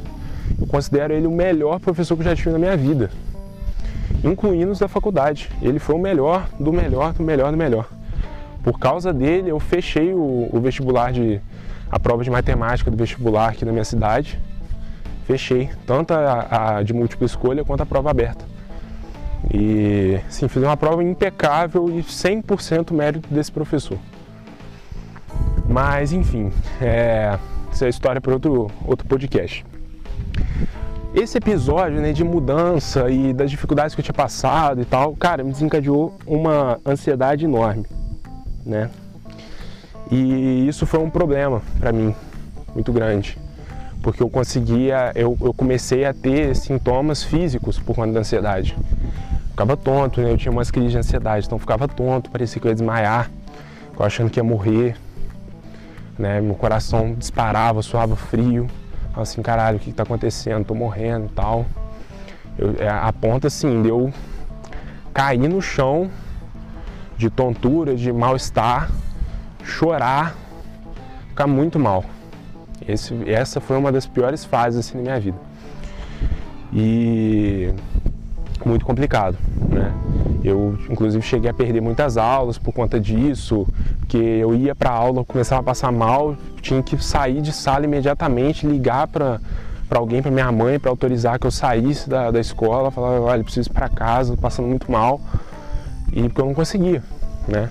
eu 0.61 0.67
considero 0.67 1.15
ele 1.15 1.27
o 1.27 1.31
melhor 1.31 1.81
professor 1.81 2.17
que 2.17 2.21
eu 2.21 2.27
já 2.27 2.37
tive 2.37 2.51
na 2.51 2.59
minha 2.59 2.77
vida 2.77 3.11
incluindo 4.25 4.73
os 4.73 4.79
da 4.79 4.89
faculdade. 4.89 5.51
Ele 5.63 5.79
foi 5.79 5.95
o 5.95 5.99
melhor 5.99 6.49
do 6.59 6.73
melhor 6.73 7.13
do 7.13 7.23
melhor 7.23 7.51
do 7.51 7.57
melhor. 7.57 7.89
Por 8.63 8.79
causa 8.79 9.13
dele, 9.13 9.51
eu 9.51 9.59
fechei 9.59 10.13
o, 10.13 10.49
o 10.53 10.61
vestibular 10.61 11.13
de 11.13 11.41
a 11.91 11.99
prova 11.99 12.23
de 12.23 12.31
matemática 12.31 12.91
do 12.91 12.97
vestibular 12.97 13.49
aqui 13.49 13.65
na 13.65 13.73
minha 13.73 13.85
cidade. 13.85 14.39
Fechei, 15.27 15.71
tanto 15.87 16.13
a, 16.13 16.77
a 16.79 16.83
de 16.83 16.93
múltipla 16.93 17.27
escolha 17.27 17.65
quanto 17.65 17.83
a 17.83 17.87
prova 17.87 18.11
aberta. 18.11 18.45
E 19.53 20.21
sim, 20.29 20.49
fiz 20.49 20.63
uma 20.63 20.77
prova 20.77 21.03
impecável 21.03 21.89
e 21.89 22.03
100% 22.03 22.93
mérito 22.93 23.33
desse 23.33 23.51
professor. 23.51 23.99
Mas 25.67 26.13
enfim, 26.13 26.53
é, 26.81 27.39
essa 27.71 27.85
é 27.85 27.87
a 27.87 27.91
história 27.91 28.21
para 28.21 28.33
outro, 28.33 28.71
outro 28.85 29.07
podcast. 29.07 29.65
Esse 31.13 31.39
episódio 31.39 32.01
né, 32.01 32.13
de 32.13 32.23
mudança 32.23 33.11
e 33.11 33.33
das 33.33 33.51
dificuldades 33.51 33.97
que 33.97 34.01
eu 34.01 34.05
tinha 34.05 34.15
passado 34.15 34.81
e 34.81 34.85
tal, 34.85 35.17
cara, 35.17 35.43
me 35.43 35.51
desencadeou 35.51 36.17
uma 36.25 36.79
ansiedade 36.87 37.45
enorme, 37.45 37.85
né? 38.65 38.89
E 40.09 40.69
isso 40.69 40.87
foi 40.87 41.01
um 41.01 41.11
problema 41.11 41.63
para 41.81 41.91
mim, 41.91 42.15
muito 42.73 42.93
grande, 42.93 43.37
porque 44.03 44.23
eu 44.23 44.31
conseguia, 44.31 45.11
eu, 45.17 45.37
eu, 45.41 45.53
comecei 45.53 46.05
a 46.05 46.15
ter 46.15 46.55
sintomas 46.55 47.25
físicos 47.25 47.77
por 47.77 47.97
conta 47.97 48.13
da 48.13 48.21
ansiedade. 48.21 48.77
Ficava 49.51 49.77
tonto, 49.77 50.21
né? 50.21 50.31
Eu 50.31 50.37
tinha 50.37 50.53
umas 50.53 50.71
crises 50.71 50.93
de 50.93 50.99
ansiedade, 50.99 51.45
então 51.45 51.59
ficava 51.59 51.89
tonto, 51.89 52.31
parecia 52.31 52.61
que 52.61 52.69
eu 52.69 52.71
ia 52.71 52.75
desmaiar, 52.75 53.29
eu 53.99 54.07
achando 54.07 54.31
que 54.31 54.39
ia 54.39 54.45
morrer, 54.45 54.97
né? 56.17 56.41
Meu 56.41 56.55
coração 56.55 57.15
disparava, 57.15 57.83
suava 57.83 58.15
frio 58.15 58.69
assim, 59.17 59.43
caralho, 59.43 59.77
o 59.77 59.81
que, 59.81 59.91
está 59.91 60.03
acontecendo? 60.03 60.65
Tô 60.65 60.75
morrendo 60.75 61.27
e 61.27 61.31
tal. 61.31 61.67
Eu, 62.59 62.75
é, 62.79 62.89
a 62.89 63.13
ponta 63.13 63.47
assim, 63.47 63.83
deu 63.83 64.13
cair 65.13 65.49
no 65.49 65.61
chão 65.61 66.11
de 67.17 67.29
tontura, 67.29 67.95
de 67.95 68.13
mal-estar, 68.13 68.91
chorar, 69.63 70.35
ficar 71.29 71.47
muito 71.47 71.79
mal. 71.79 72.05
Esse, 72.87 73.15
essa 73.29 73.61
foi 73.61 73.77
uma 73.77 73.93
das 73.93 74.07
piores 74.07 74.45
fases 74.45 74.81
assim, 74.81 74.99
da 74.99 75.03
minha 75.03 75.21
vida. 75.21 75.39
E 76.73 77.75
muito 78.65 78.85
complicado, 78.85 79.37
né? 79.69 79.93
Eu, 80.43 80.79
inclusive, 80.89 81.23
cheguei 81.23 81.51
a 81.51 81.55
perder 81.55 81.81
muitas 81.81 82.17
aulas 82.17 82.57
por 82.57 82.73
conta 82.73 82.99
disso, 82.99 83.67
porque 83.99 84.17
eu 84.17 84.55
ia 84.55 84.75
para 84.75 84.91
aula, 84.91 85.25
começava 85.25 85.61
a 85.61 85.65
passar 85.65 85.93
mal, 85.93 86.37
tinha 86.61 86.83
que 86.83 87.03
sair 87.03 87.41
de 87.41 87.53
sala 87.53 87.85
imediatamente, 87.85 88.67
ligar 88.67 89.07
para 89.07 89.41
para 89.91 89.99
alguém, 89.99 90.23
para 90.23 90.31
minha 90.31 90.53
mãe, 90.53 90.79
para 90.79 90.89
autorizar 90.89 91.37
que 91.37 91.49
eu 91.49 91.51
saísse 91.51 92.09
da, 92.09 92.31
da 92.31 92.39
escola, 92.39 92.93
falava, 92.93 93.21
olha, 93.23 93.43
preciso 93.43 93.69
ir 93.69 93.73
para 93.73 93.89
casa, 93.89 94.37
passando 94.37 94.69
muito 94.69 94.91
mal, 94.91 95.21
e 96.13 96.23
porque 96.29 96.41
eu 96.41 96.47
não 96.47 96.55
conseguia, 96.55 97.03
né? 97.49 97.71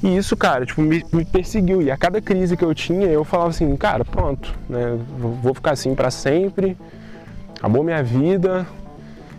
E 0.00 0.16
isso, 0.16 0.36
cara, 0.36 0.64
tipo, 0.64 0.80
me, 0.80 1.04
me, 1.12 1.24
perseguiu. 1.24 1.82
E 1.82 1.90
a 1.90 1.96
cada 1.96 2.20
crise 2.20 2.56
que 2.56 2.64
eu 2.64 2.72
tinha, 2.72 3.06
eu 3.06 3.24
falava 3.24 3.50
assim, 3.50 3.76
cara, 3.76 4.04
pronto, 4.04 4.54
né? 4.68 4.96
Vou 5.42 5.52
ficar 5.52 5.72
assim 5.72 5.96
para 5.96 6.12
sempre, 6.12 6.76
acabou 7.56 7.82
minha 7.82 8.04
vida, 8.04 8.64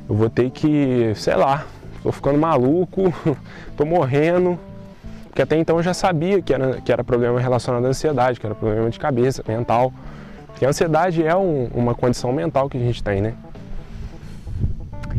eu 0.10 0.16
vou 0.16 0.30
ter 0.30 0.50
que, 0.50 1.14
sei 1.16 1.36
lá, 1.36 1.66
tô 2.02 2.12
ficando 2.12 2.38
maluco, 2.38 3.14
tô 3.78 3.86
morrendo. 3.86 4.60
Porque 5.34 5.42
até 5.42 5.58
então 5.58 5.78
eu 5.78 5.84
já 5.84 5.96
sabia 5.96 6.44
que 6.44 6.54
era, 6.54 6.80
que 6.80 6.92
era 6.92 7.04
problema 7.04 7.40
relacionado 7.40 7.84
à 7.86 7.88
ansiedade, 7.88 8.40
que 8.40 8.46
era 8.46 8.54
problema 8.54 8.88
de 8.92 9.00
cabeça, 9.00 9.44
mental. 9.48 9.92
Porque 10.46 10.64
a 10.64 10.70
ansiedade 10.70 11.26
é 11.26 11.36
um, 11.36 11.72
uma 11.74 11.96
condição 11.96 12.32
mental 12.32 12.70
que 12.70 12.78
a 12.78 12.80
gente 12.80 13.04
tem, 13.04 13.20
né? 13.20 13.34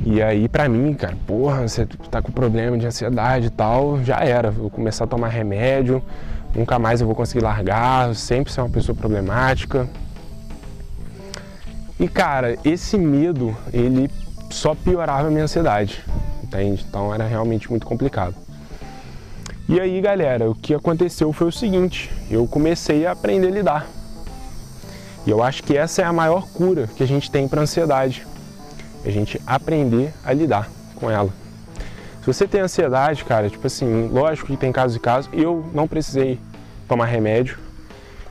E 0.07 0.23
aí, 0.23 0.49
pra 0.49 0.69
mim, 0.69 0.95
cara, 0.95 1.17
porra, 1.27 1.67
você 1.67 1.85
tá 2.13 2.23
com 2.23 2.31
problema 2.31 2.79
de 2.79 2.87
ansiedade 2.87 3.49
e 3.49 3.51
tal, 3.51 4.05
já 4.05 4.21
era. 4.21 4.53
Vou 4.53 4.71
começar 4.71 5.03
a 5.03 5.07
tomar 5.09 5.31
remédio, 5.31 6.01
nunca 6.55 6.79
mais 6.79 7.01
eu 7.01 7.09
vou 7.09 7.17
conseguir 7.17 7.43
largar, 7.43 8.15
sempre 8.15 8.53
ser 8.53 8.61
uma 8.61 8.71
pessoa 8.71 8.97
problemática. 8.97 9.89
E, 11.99 12.07
cara, 12.07 12.57
esse 12.65 12.97
medo, 12.97 13.57
ele 13.73 14.09
só 14.49 14.77
piorava 14.77 15.27
a 15.27 15.31
minha 15.33 15.43
ansiedade, 15.43 16.05
entende? 16.41 16.87
Então 16.89 17.13
era 17.13 17.27
realmente 17.27 17.69
muito 17.69 17.85
complicado. 17.85 18.44
E 19.67 19.81
aí, 19.81 19.99
galera, 19.99 20.51
o 20.51 20.55
que 20.55 20.75
aconteceu 20.75 21.33
foi 21.33 21.47
o 21.47 21.53
seguinte: 21.53 22.11
eu 22.31 22.47
comecei 22.47 23.07
a 23.07 23.13
aprender 23.13 23.47
a 23.47 23.51
lidar. 23.51 23.87
E 25.27 25.31
eu 25.31 25.43
acho 25.43 25.63
que 25.63 25.75
essa 25.75 26.03
é 26.03 26.05
a 26.05 26.13
maior 26.13 26.47
cura 26.49 26.87
que 26.87 27.03
a 27.03 27.07
gente 27.07 27.31
tem 27.31 27.49
para 27.49 27.63
ansiedade. 27.63 28.27
A 29.07 29.11
gente 29.11 29.41
aprender 29.47 30.13
a 30.23 30.35
lidar 30.35 30.69
com 30.95 31.11
ela. 31.11 31.31
Se 32.21 32.27
você 32.27 32.47
tem 32.47 32.61
ansiedade, 32.61 33.25
cara, 33.25 33.49
tipo 33.49 33.67
assim, 33.67 34.09
lógico 34.09 34.49
que 34.49 34.57
tem 34.57 34.71
casos 34.71 34.97
e 34.97 35.01
casos, 35.01 35.31
eu 35.33 35.65
não 35.73 35.89
precisei 35.89 36.39
tomar 36.87 37.07
remédio. 37.07 37.59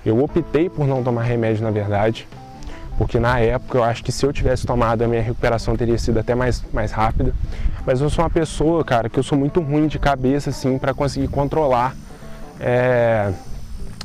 Eu 0.06 0.22
optei 0.24 0.70
por 0.70 0.86
não 0.86 1.04
tomar 1.04 1.24
remédio, 1.24 1.64
na 1.64 1.72
verdade, 1.72 2.28
porque 2.98 3.20
na 3.20 3.40
época 3.40 3.78
eu 3.78 3.84
acho 3.84 4.04
que 4.04 4.12
se 4.12 4.26
eu 4.26 4.32
tivesse 4.32 4.66
tomado 4.66 5.02
a 5.02 5.08
minha 5.08 5.22
recuperação 5.22 5.76
teria 5.76 5.98
sido 5.98 6.20
até 6.20 6.36
mais, 6.36 6.64
mais 6.72 6.92
rápida. 6.92 7.34
Mas 7.86 8.02
eu 8.02 8.10
sou 8.10 8.24
uma 8.24 8.30
pessoa, 8.30 8.84
cara, 8.84 9.10
que 9.10 9.18
eu 9.18 9.24
sou 9.24 9.38
muito 9.38 9.60
ruim 9.60 9.88
de 9.88 10.00
cabeça, 10.00 10.50
assim, 10.52 10.78
para 10.78 10.94
conseguir 10.94 11.28
controlar 11.28 11.96
é, 12.60 13.32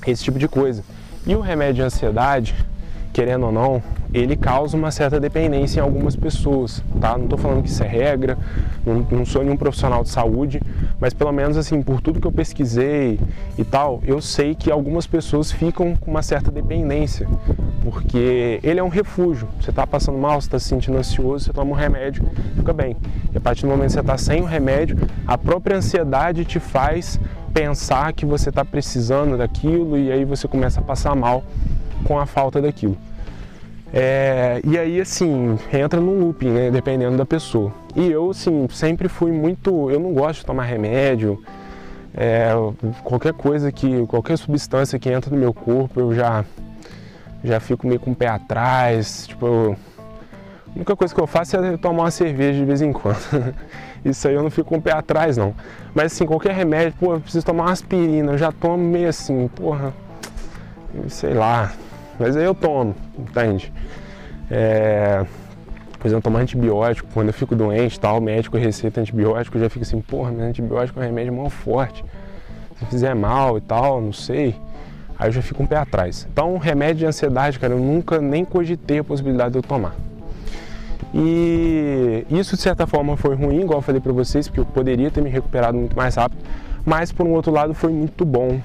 esse 0.06 0.24
tipo 0.24 0.38
de 0.38 0.48
coisa. 0.48 0.82
E 1.26 1.34
o 1.34 1.40
remédio 1.40 1.74
de 1.74 1.82
ansiedade, 1.82 2.54
querendo 3.18 3.46
ou 3.46 3.50
não, 3.50 3.82
ele 4.14 4.36
causa 4.36 4.76
uma 4.76 4.92
certa 4.92 5.18
dependência 5.18 5.80
em 5.80 5.82
algumas 5.82 6.14
pessoas, 6.14 6.84
tá? 7.00 7.18
Não 7.18 7.24
estou 7.24 7.36
falando 7.36 7.64
que 7.64 7.68
isso 7.68 7.82
é 7.82 7.86
regra, 7.88 8.38
não, 8.86 9.04
não, 9.10 9.26
sou 9.26 9.42
nenhum 9.42 9.56
profissional 9.56 10.04
de 10.04 10.08
saúde, 10.08 10.62
mas 11.00 11.12
pelo 11.12 11.32
menos 11.32 11.56
assim, 11.56 11.82
por 11.82 12.00
tudo 12.00 12.20
que 12.20 12.28
eu 12.28 12.30
pesquisei 12.30 13.18
e 13.58 13.64
tal, 13.64 14.00
eu 14.06 14.20
sei 14.20 14.54
que 14.54 14.70
algumas 14.70 15.04
pessoas 15.04 15.50
ficam 15.50 15.96
com 15.96 16.12
uma 16.12 16.22
certa 16.22 16.48
dependência, 16.48 17.26
porque 17.82 18.60
ele 18.62 18.78
é 18.78 18.84
um 18.84 18.88
refúgio. 18.88 19.48
Você 19.60 19.70
está 19.70 19.84
passando 19.84 20.16
mal, 20.16 20.40
você 20.40 20.46
está 20.46 20.60
se 20.60 20.66
sentindo 20.66 20.96
ansioso, 20.96 21.46
você 21.46 21.52
toma 21.52 21.72
um 21.72 21.74
remédio, 21.74 22.24
fica 22.54 22.72
bem. 22.72 22.96
E 23.34 23.36
a 23.36 23.40
partir 23.40 23.62
do 23.62 23.68
momento 23.68 23.86
que 23.86 23.94
você 23.94 24.00
está 24.00 24.16
sem 24.16 24.42
o 24.42 24.44
remédio, 24.44 24.96
a 25.26 25.36
própria 25.36 25.76
ansiedade 25.76 26.44
te 26.44 26.60
faz 26.60 27.18
pensar 27.52 28.12
que 28.12 28.24
você 28.24 28.50
está 28.50 28.64
precisando 28.64 29.36
daquilo 29.36 29.98
e 29.98 30.12
aí 30.12 30.24
você 30.24 30.46
começa 30.46 30.78
a 30.78 30.84
passar 30.84 31.16
mal 31.16 31.42
com 32.04 32.18
a 32.18 32.26
falta 32.26 32.60
daquilo. 32.60 32.96
É, 33.92 34.60
e 34.64 34.78
aí, 34.78 35.00
assim, 35.00 35.58
entra 35.72 36.00
num 36.00 36.20
looping, 36.20 36.50
né, 36.50 36.70
dependendo 36.70 37.16
da 37.16 37.24
pessoa. 37.24 37.72
E 37.96 38.10
eu, 38.10 38.30
assim, 38.30 38.68
sempre 38.70 39.08
fui 39.08 39.32
muito. 39.32 39.90
Eu 39.90 39.98
não 39.98 40.12
gosto 40.12 40.40
de 40.40 40.46
tomar 40.46 40.64
remédio. 40.64 41.42
É, 42.14 42.50
qualquer 43.02 43.32
coisa 43.32 43.72
que. 43.72 44.06
qualquer 44.06 44.36
substância 44.36 44.98
que 44.98 45.10
entra 45.10 45.30
no 45.30 45.40
meu 45.40 45.54
corpo, 45.54 46.00
eu 46.00 46.14
já. 46.14 46.44
já 47.42 47.60
fico 47.60 47.86
meio 47.86 48.00
com 48.00 48.10
o 48.10 48.14
pé 48.14 48.28
atrás. 48.28 49.26
Tipo, 49.26 49.76
a 50.66 50.76
única 50.76 50.94
coisa 50.94 51.14
que 51.14 51.20
eu 51.20 51.26
faço 51.26 51.56
é 51.56 51.76
tomar 51.78 52.04
uma 52.04 52.10
cerveja 52.10 52.58
de 52.58 52.64
vez 52.64 52.82
em 52.82 52.92
quando. 52.92 53.54
Isso 54.04 54.28
aí 54.28 54.34
eu 54.34 54.42
não 54.42 54.50
fico 54.50 54.68
com 54.68 54.76
o 54.76 54.82
pé 54.82 54.92
atrás, 54.92 55.36
não. 55.36 55.54
Mas, 55.94 56.12
assim, 56.12 56.26
qualquer 56.26 56.52
remédio, 56.54 56.94
pô, 57.00 57.14
eu 57.14 57.20
preciso 57.20 57.44
tomar 57.44 57.64
uma 57.64 57.72
aspirina, 57.72 58.32
eu 58.32 58.38
já 58.38 58.52
tomo 58.52 58.78
meio 58.78 59.08
assim, 59.08 59.48
porra. 59.48 59.92
Sei 61.08 61.34
lá, 61.34 61.72
mas 62.18 62.36
aí 62.36 62.44
eu 62.44 62.54
tomo, 62.54 62.94
entende? 63.18 63.72
É, 64.50 65.24
por 65.98 66.06
exemplo, 66.06 66.22
tomar 66.22 66.40
antibiótico, 66.40 67.08
quando 67.12 67.28
eu 67.28 67.32
fico 67.32 67.54
doente 67.56 67.98
tal, 67.98 68.18
o 68.18 68.20
médico 68.20 68.56
receita 68.56 69.00
antibiótico, 69.00 69.56
eu 69.56 69.62
já 69.62 69.68
fico 69.68 69.84
assim, 69.84 70.00
porra, 70.00 70.30
meu 70.30 70.46
antibiótico 70.46 70.98
é 71.00 71.02
um 71.02 71.06
remédio 71.06 71.32
mal 71.32 71.50
forte. 71.50 72.04
Se 72.78 72.86
fizer 72.86 73.14
mal 73.14 73.58
e 73.58 73.60
tal, 73.60 74.00
não 74.00 74.12
sei. 74.12 74.54
Aí 75.18 75.28
eu 75.28 75.32
já 75.32 75.42
fico 75.42 75.62
um 75.62 75.66
pé 75.66 75.76
atrás. 75.76 76.28
Então, 76.32 76.56
remédio 76.58 76.98
de 76.98 77.06
ansiedade, 77.06 77.58
cara, 77.58 77.72
eu 77.72 77.78
nunca 77.80 78.20
nem 78.20 78.44
cogitei 78.44 79.00
a 79.00 79.04
possibilidade 79.04 79.52
de 79.52 79.58
eu 79.58 79.62
tomar. 79.62 79.94
E 81.12 82.24
isso 82.30 82.54
de 82.54 82.62
certa 82.62 82.86
forma 82.86 83.16
foi 83.16 83.34
ruim, 83.34 83.62
igual 83.62 83.78
eu 83.78 83.82
falei 83.82 84.00
para 84.00 84.12
vocês, 84.12 84.46
porque 84.46 84.60
eu 84.60 84.66
poderia 84.66 85.10
ter 85.10 85.20
me 85.22 85.30
recuperado 85.30 85.76
muito 85.76 85.96
mais 85.96 86.14
rápido, 86.14 86.40
mas 86.84 87.10
por 87.10 87.26
um 87.26 87.32
outro 87.32 87.50
lado 87.50 87.74
foi 87.74 87.92
muito 87.92 88.24
bom, 88.24 88.60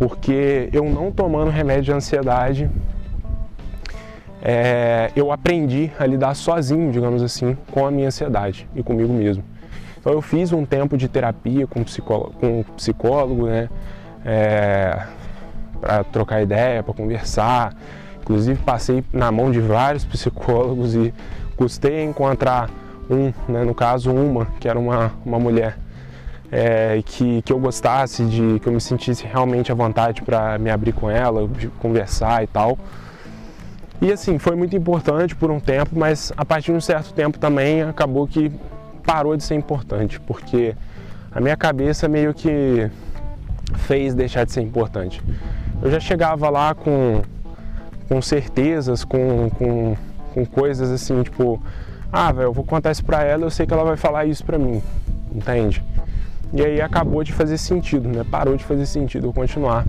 porque 0.00 0.70
eu 0.72 0.82
não 0.86 1.12
tomando 1.12 1.50
remédio 1.50 1.82
de 1.82 1.92
ansiedade, 1.92 2.70
é, 4.40 5.10
eu 5.14 5.30
aprendi 5.30 5.92
a 5.98 6.06
lidar 6.06 6.34
sozinho, 6.34 6.90
digamos 6.90 7.22
assim, 7.22 7.54
com 7.70 7.84
a 7.84 7.90
minha 7.90 8.06
ansiedade 8.06 8.66
e 8.74 8.82
comigo 8.82 9.12
mesmo. 9.12 9.44
Então 9.98 10.10
eu 10.14 10.22
fiz 10.22 10.54
um 10.54 10.64
tempo 10.64 10.96
de 10.96 11.06
terapia 11.06 11.66
com 11.66 11.84
psicólogo, 11.84 12.32
com 12.40 12.62
psicólogo 12.78 13.46
né, 13.46 13.68
é, 14.24 15.02
para 15.78 16.02
trocar 16.04 16.40
ideia, 16.40 16.82
para 16.82 16.94
conversar. 16.94 17.76
Inclusive 18.22 18.58
passei 18.62 19.04
na 19.12 19.30
mão 19.30 19.50
de 19.50 19.60
vários 19.60 20.06
psicólogos 20.06 20.94
e 20.94 21.12
custei 21.58 22.02
encontrar 22.02 22.70
um, 23.10 23.34
né, 23.52 23.64
no 23.64 23.74
caso 23.74 24.10
uma, 24.10 24.46
que 24.58 24.66
era 24.66 24.78
uma, 24.78 25.12
uma 25.26 25.38
mulher 25.38 25.76
é, 26.50 27.02
que, 27.04 27.42
que 27.42 27.52
eu 27.52 27.58
gostasse, 27.58 28.24
de 28.24 28.58
que 28.60 28.66
eu 28.66 28.72
me 28.72 28.80
sentisse 28.80 29.24
realmente 29.24 29.70
à 29.70 29.74
vontade 29.74 30.22
para 30.22 30.58
me 30.58 30.70
abrir 30.70 30.92
com 30.92 31.10
ela, 31.10 31.48
conversar 31.78 32.42
e 32.42 32.46
tal. 32.46 32.78
E 34.00 34.10
assim, 34.10 34.38
foi 34.38 34.56
muito 34.56 34.74
importante 34.74 35.36
por 35.36 35.50
um 35.50 35.60
tempo, 35.60 35.90
mas 35.92 36.32
a 36.36 36.44
partir 36.44 36.72
de 36.72 36.78
um 36.78 36.80
certo 36.80 37.12
tempo 37.12 37.38
também 37.38 37.82
acabou 37.82 38.26
que 38.26 38.50
parou 39.04 39.36
de 39.36 39.44
ser 39.44 39.54
importante, 39.54 40.18
porque 40.20 40.74
a 41.30 41.40
minha 41.40 41.56
cabeça 41.56 42.08
meio 42.08 42.32
que 42.32 42.90
fez 43.86 44.14
deixar 44.14 44.44
de 44.44 44.52
ser 44.52 44.62
importante. 44.62 45.22
Eu 45.82 45.90
já 45.90 46.00
chegava 46.00 46.48
lá 46.48 46.74
com, 46.74 47.22
com 48.08 48.22
certezas, 48.22 49.04
com, 49.04 49.50
com, 49.50 49.96
com 50.32 50.46
coisas 50.46 50.90
assim, 50.90 51.22
tipo, 51.22 51.62
ah, 52.10 52.32
velho, 52.32 52.46
eu 52.46 52.52
vou 52.52 52.64
contar 52.64 52.90
isso 52.90 53.04
pra 53.04 53.22
ela, 53.22 53.44
eu 53.44 53.50
sei 53.50 53.66
que 53.66 53.72
ela 53.72 53.84
vai 53.84 53.96
falar 53.96 54.24
isso 54.24 54.44
pra 54.44 54.58
mim, 54.58 54.82
entende? 55.32 55.84
E 56.52 56.62
aí 56.62 56.80
acabou 56.80 57.22
de 57.22 57.32
fazer 57.32 57.58
sentido, 57.58 58.08
né? 58.08 58.24
Parou 58.28 58.56
de 58.56 58.64
fazer 58.64 58.86
sentido 58.86 59.28
eu 59.28 59.32
continuar 59.32 59.86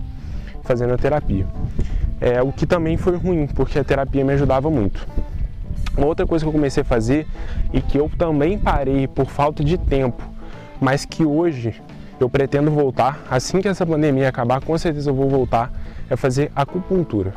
fazendo 0.62 0.94
a 0.94 0.96
terapia. 0.96 1.46
É, 2.20 2.40
o 2.40 2.52
que 2.52 2.66
também 2.66 2.96
foi 2.96 3.16
ruim, 3.16 3.48
porque 3.48 3.78
a 3.78 3.84
terapia 3.84 4.24
me 4.24 4.32
ajudava 4.32 4.70
muito. 4.70 5.06
Uma 5.96 6.06
outra 6.06 6.26
coisa 6.26 6.44
que 6.44 6.48
eu 6.48 6.52
comecei 6.52 6.82
a 6.82 6.84
fazer 6.84 7.26
e 7.72 7.80
que 7.80 7.98
eu 7.98 8.10
também 8.16 8.56
parei 8.56 9.08
por 9.08 9.26
falta 9.26 9.64
de 9.64 9.76
tempo, 9.76 10.22
mas 10.80 11.04
que 11.04 11.24
hoje 11.24 11.82
eu 12.20 12.30
pretendo 12.30 12.70
voltar, 12.70 13.20
assim 13.28 13.60
que 13.60 13.68
essa 13.68 13.84
pandemia 13.84 14.28
acabar, 14.28 14.60
com 14.62 14.78
certeza 14.78 15.10
eu 15.10 15.14
vou 15.14 15.28
voltar, 15.28 15.72
é 16.08 16.16
fazer 16.16 16.52
acupuntura. 16.54 17.34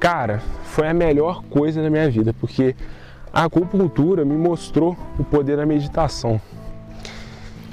Cara, 0.00 0.40
foi 0.64 0.88
a 0.88 0.94
melhor 0.94 1.42
coisa 1.44 1.80
da 1.80 1.88
minha 1.88 2.10
vida, 2.10 2.34
porque 2.34 2.74
a 3.32 3.44
acupuntura 3.44 4.24
me 4.24 4.34
mostrou 4.34 4.96
o 5.18 5.22
poder 5.22 5.56
da 5.56 5.64
meditação. 5.64 6.40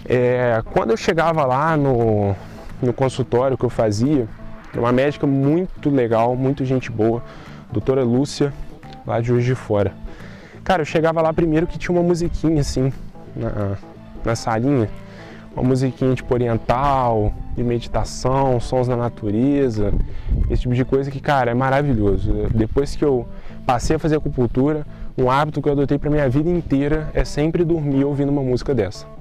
É, 0.09 0.61
quando 0.71 0.91
eu 0.91 0.97
chegava 0.97 1.45
lá 1.45 1.75
no, 1.75 2.33
no 2.81 2.93
consultório 2.93 3.57
que 3.57 3.65
eu 3.65 3.69
fazia, 3.69 4.25
uma 4.73 4.91
médica 4.91 5.27
muito 5.27 5.89
legal, 5.89 6.35
muito 6.35 6.63
gente 6.63 6.89
boa, 6.89 7.21
doutora 7.71 8.03
Lúcia, 8.03 8.53
lá 9.05 9.19
de 9.19 9.27
Juiz 9.27 9.43
de 9.43 9.53
Fora. 9.53 9.91
Cara, 10.63 10.81
eu 10.81 10.85
chegava 10.85 11.21
lá 11.21 11.33
primeiro 11.33 11.67
que 11.67 11.77
tinha 11.77 11.93
uma 11.93 12.03
musiquinha 12.03 12.61
assim, 12.61 12.91
na, 13.35 13.77
na 14.23 14.35
salinha, 14.35 14.89
uma 15.53 15.63
musiquinha 15.63 16.13
tipo 16.15 16.33
oriental, 16.33 17.33
de 17.55 17.63
meditação, 17.63 18.59
sons 18.59 18.87
da 18.87 18.95
natureza, 18.95 19.91
esse 20.49 20.61
tipo 20.61 20.75
de 20.75 20.85
coisa 20.85 21.09
que, 21.11 21.19
cara, 21.19 21.51
é 21.51 21.53
maravilhoso. 21.53 22.31
Depois 22.53 22.95
que 22.95 23.03
eu 23.03 23.27
passei 23.65 23.95
a 23.95 23.99
fazer 23.99 24.15
acupuntura, 24.15 24.85
um 25.17 25.29
hábito 25.29 25.61
que 25.61 25.67
eu 25.67 25.73
adotei 25.73 25.97
para 25.97 26.09
minha 26.09 26.29
vida 26.29 26.49
inteira 26.49 27.09
é 27.13 27.25
sempre 27.25 27.65
dormir 27.65 28.05
ouvindo 28.05 28.29
uma 28.29 28.43
música 28.43 28.73
dessa. 28.75 29.16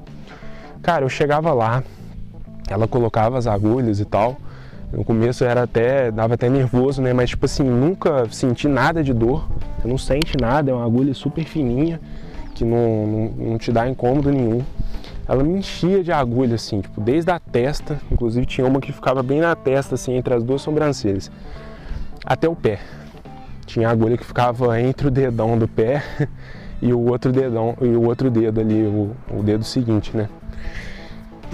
Cara, 0.87 1.05
eu 1.05 1.09
chegava 1.09 1.53
lá, 1.53 1.83
ela 2.71 2.87
colocava 2.87 3.37
as 3.37 3.49
agulhas 3.49 3.99
e 3.99 4.05
tal 4.05 4.37
No 4.93 5.05
começo 5.05 5.43
era 5.45 5.65
até, 5.65 6.13
dava 6.13 6.35
até 6.35 6.49
nervoso, 6.49 7.03
né? 7.03 7.13
Mas 7.13 7.31
tipo 7.31 7.45
assim, 7.45 7.65
nunca 7.65 8.29
senti 8.31 8.69
nada 8.69 9.03
de 9.03 9.13
dor. 9.13 9.49
Você 9.81 9.89
não 9.89 9.99
sente 9.99 10.37
nada, 10.41 10.71
é 10.71 10.75
uma 10.75 10.87
agulha 10.87 11.13
super 11.13 11.45
fininha 11.45 12.01
que 12.55 12.65
não, 12.65 13.05
não, 13.05 13.49
não 13.49 13.59
te 13.59 13.73
dá 13.73 13.89
incômodo 13.89 14.31
nenhum. 14.31 14.63
Ela 15.27 15.43
me 15.43 15.59
enchia 15.59 16.05
de 16.05 16.13
agulha, 16.13 16.55
assim, 16.55 16.81
tipo, 16.81 17.01
desde 17.01 17.33
a 17.33 17.41
testa, 17.41 17.99
inclusive 18.09 18.47
tinha 18.47 18.65
uma 18.65 18.81
que 18.81 18.93
ficava 18.93 19.25
bem 19.25 19.41
na 19.41 19.57
testa, 19.57 19.97
assim, 19.97 20.15
entre 20.15 20.35
as 20.35 20.45
duas 20.45 20.63
sobrancelhas, 20.63 21.33
até 22.25 22.49
o 22.49 22.55
pé. 22.55 22.79
Tinha 23.67 23.89
agulha 23.91 24.17
que 24.17 24.25
ficava 24.25 24.81
entre 24.81 25.09
o 25.09 25.11
dedão 25.11 25.59
do 25.59 25.67
pé 25.67 26.29
e 26.81 26.93
o 26.93 27.11
outro 27.11 27.33
dedão 27.33 27.77
e 27.83 27.89
o 27.89 28.05
outro 28.05 28.31
dedo 28.31 28.61
ali, 28.61 28.85
o, 28.85 29.11
o 29.37 29.43
dedo 29.43 29.65
seguinte, 29.65 30.17
né? 30.17 30.29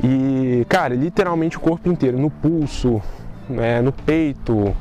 E, 0.02 0.64
cara, 0.68 0.94
literalmente 0.94 1.56
o 1.56 1.60
corpo 1.60 1.88
inteiro, 1.88 2.18
no 2.18 2.30
pulso, 2.30 3.00
né, 3.48 3.80
no 3.80 3.92
peito, 3.92 4.74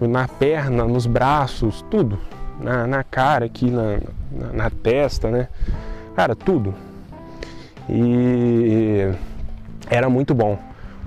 na 0.00 0.26
perna, 0.26 0.84
nos 0.84 1.06
braços, 1.06 1.84
tudo. 1.90 2.18
Na, 2.60 2.86
na 2.86 3.04
cara 3.04 3.44
aqui, 3.44 3.70
na, 3.70 3.98
na, 4.30 4.52
na 4.52 4.70
testa, 4.70 5.30
né? 5.30 5.48
Cara, 6.14 6.34
tudo. 6.34 6.74
E 7.88 9.12
era 9.88 10.08
muito 10.08 10.34
bom, 10.34 10.58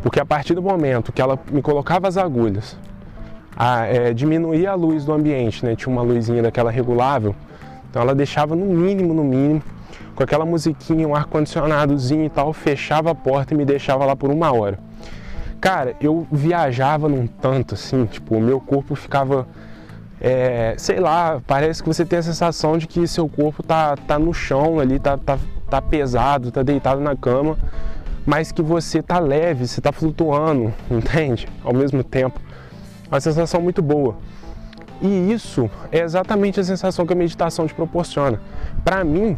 porque 0.01 0.19
a 0.19 0.25
partir 0.25 0.53
do 0.53 0.61
momento 0.61 1.11
que 1.11 1.21
ela 1.21 1.37
me 1.51 1.61
colocava 1.61 2.07
as 2.07 2.15
agulhas, 2.15 2.77
a, 3.57 3.85
é, 3.85 4.13
diminuía 4.13 4.71
a 4.71 4.75
luz 4.75 5.03
do 5.03 5.11
ambiente, 5.11 5.65
né? 5.65 5.75
Tinha 5.75 5.91
uma 5.91 6.03
luzinha 6.03 6.41
daquela 6.43 6.71
regulável, 6.71 7.35
então 7.89 8.01
ela 8.01 8.15
deixava 8.15 8.55
no 8.55 8.65
mínimo, 8.65 9.13
no 9.13 9.23
mínimo, 9.23 9.61
com 10.19 10.23
aquela 10.23 10.45
musiquinha, 10.45 11.07
um 11.07 11.15
ar-condicionadozinho 11.15 12.25
e 12.25 12.29
tal, 12.29 12.51
fechava 12.51 13.09
a 13.09 13.15
porta 13.15 13.53
e 13.53 13.57
me 13.57 13.63
deixava 13.63 14.03
lá 14.03 14.17
por 14.17 14.29
uma 14.29 14.51
hora. 14.51 14.77
Cara, 15.61 15.95
eu 16.01 16.27
viajava 16.29 17.07
num 17.07 17.25
tanto 17.25 17.75
assim, 17.75 18.05
tipo, 18.05 18.35
o 18.35 18.41
meu 18.41 18.59
corpo 18.59 18.95
ficava. 18.95 19.47
É, 20.19 20.75
sei 20.77 20.99
lá, 20.99 21.41
parece 21.47 21.81
que 21.81 21.87
você 21.87 22.03
tem 22.03 22.19
a 22.19 22.21
sensação 22.21 22.77
de 22.77 22.85
que 22.85 23.07
seu 23.07 23.29
corpo 23.29 23.63
tá, 23.63 23.95
tá 23.95 24.19
no 24.19 24.33
chão 24.33 24.77
ali, 24.77 24.99
tá, 24.99 25.17
tá, 25.17 25.39
tá 25.69 25.81
pesado, 25.81 26.51
tá 26.51 26.63
deitado 26.63 26.99
na 26.99 27.15
cama, 27.15 27.57
mas 28.25 28.51
que 28.51 28.61
você 28.61 29.01
tá 29.01 29.19
leve, 29.19 29.65
você 29.65 29.79
tá 29.79 29.93
flutuando, 29.93 30.73
entende? 30.91 31.47
Ao 31.63 31.73
mesmo 31.73 32.03
tempo. 32.03 32.41
Uma 33.09 33.21
sensação 33.21 33.61
muito 33.61 33.81
boa. 33.81 34.17
E 35.01 35.31
isso 35.31 35.71
é 35.93 35.99
exatamente 35.99 36.59
a 36.59 36.63
sensação 36.65 37.05
que 37.05 37.13
a 37.13 37.15
meditação 37.15 37.65
te 37.65 37.73
proporciona. 37.73 38.41
Para 38.83 39.01
mim, 39.05 39.37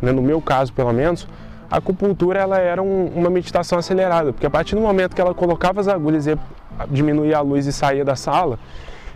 né, 0.00 0.12
no 0.12 0.22
meu 0.22 0.40
caso 0.40 0.72
pelo 0.72 0.92
menos, 0.92 1.26
a 1.70 1.76
acupuntura 1.76 2.40
ela 2.40 2.58
era 2.58 2.82
um, 2.82 3.06
uma 3.14 3.30
meditação 3.30 3.78
acelerada, 3.78 4.32
porque 4.32 4.46
a 4.46 4.50
partir 4.50 4.74
do 4.74 4.80
momento 4.80 5.14
que 5.14 5.20
ela 5.20 5.34
colocava 5.34 5.80
as 5.80 5.88
agulhas 5.88 6.26
e 6.26 6.36
diminuía 6.88 7.38
a 7.38 7.40
luz 7.40 7.66
e 7.66 7.72
saía 7.72 8.04
da 8.04 8.16
sala, 8.16 8.58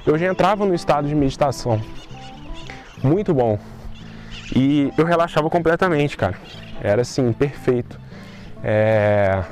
eu 0.06 0.16
já 0.16 0.26
entrava 0.26 0.64
no 0.64 0.74
estado 0.74 1.08
de 1.08 1.14
meditação. 1.14 1.80
Muito 3.02 3.34
bom. 3.34 3.58
E 4.54 4.92
eu 4.96 5.04
relaxava 5.04 5.50
completamente, 5.50 6.16
cara. 6.16 6.36
Era 6.80 7.02
assim, 7.02 7.32
perfeito. 7.32 7.98
É... 8.62 9.42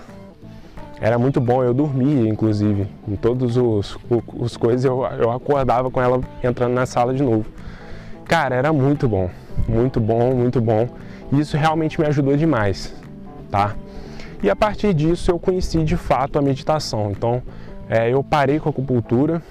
Era 1.01 1.19
muito 1.19 1.41
bom, 1.41 1.65
eu 1.65 1.75
dormia, 1.75 2.31
inclusive. 2.31 2.87
Em 3.09 3.17
todos 3.17 3.57
os, 3.57 3.99
os 4.39 4.57
coisas 4.57 4.85
eu, 4.85 5.05
eu 5.19 5.33
acordava 5.33 5.91
com 5.91 6.01
ela 6.01 6.21
entrando 6.45 6.75
na 6.75 6.87
sala 6.87 7.13
de 7.13 7.23
novo. 7.23 7.45
Cara, 8.27 8.55
era 8.55 8.73
muito 8.73 9.09
bom. 9.09 9.29
Muito 9.67 9.99
bom, 9.99 10.35
muito 10.35 10.61
bom. 10.61 10.89
E 11.33 11.41
isso 11.41 11.57
realmente 11.57 11.99
me 11.99 12.07
ajudou 12.07 12.37
demais, 12.37 12.95
tá? 13.51 13.75
E 14.43 14.51
a 14.51 14.55
partir 14.55 14.93
disso 14.93 15.31
eu 15.31 15.39
conheci 15.39 15.83
de 15.83 15.97
fato 15.97 16.39
a 16.39 16.43
meditação. 16.43 17.11
Então 17.11 17.43
é, 17.89 18.13
eu 18.13 18.23
parei 18.23 18.61
com 18.61 18.69
a 18.69 18.71
acupuntura, 18.71 19.43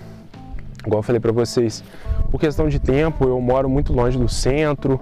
igual 0.86 1.00
eu 1.00 1.04
falei 1.04 1.20
para 1.20 1.32
vocês, 1.32 1.84
por 2.30 2.40
questão 2.40 2.70
de 2.70 2.80
tempo, 2.80 3.26
eu 3.28 3.42
moro 3.42 3.70
muito 3.70 3.94
longe 3.94 4.18
do 4.18 4.30
centro, 4.30 5.00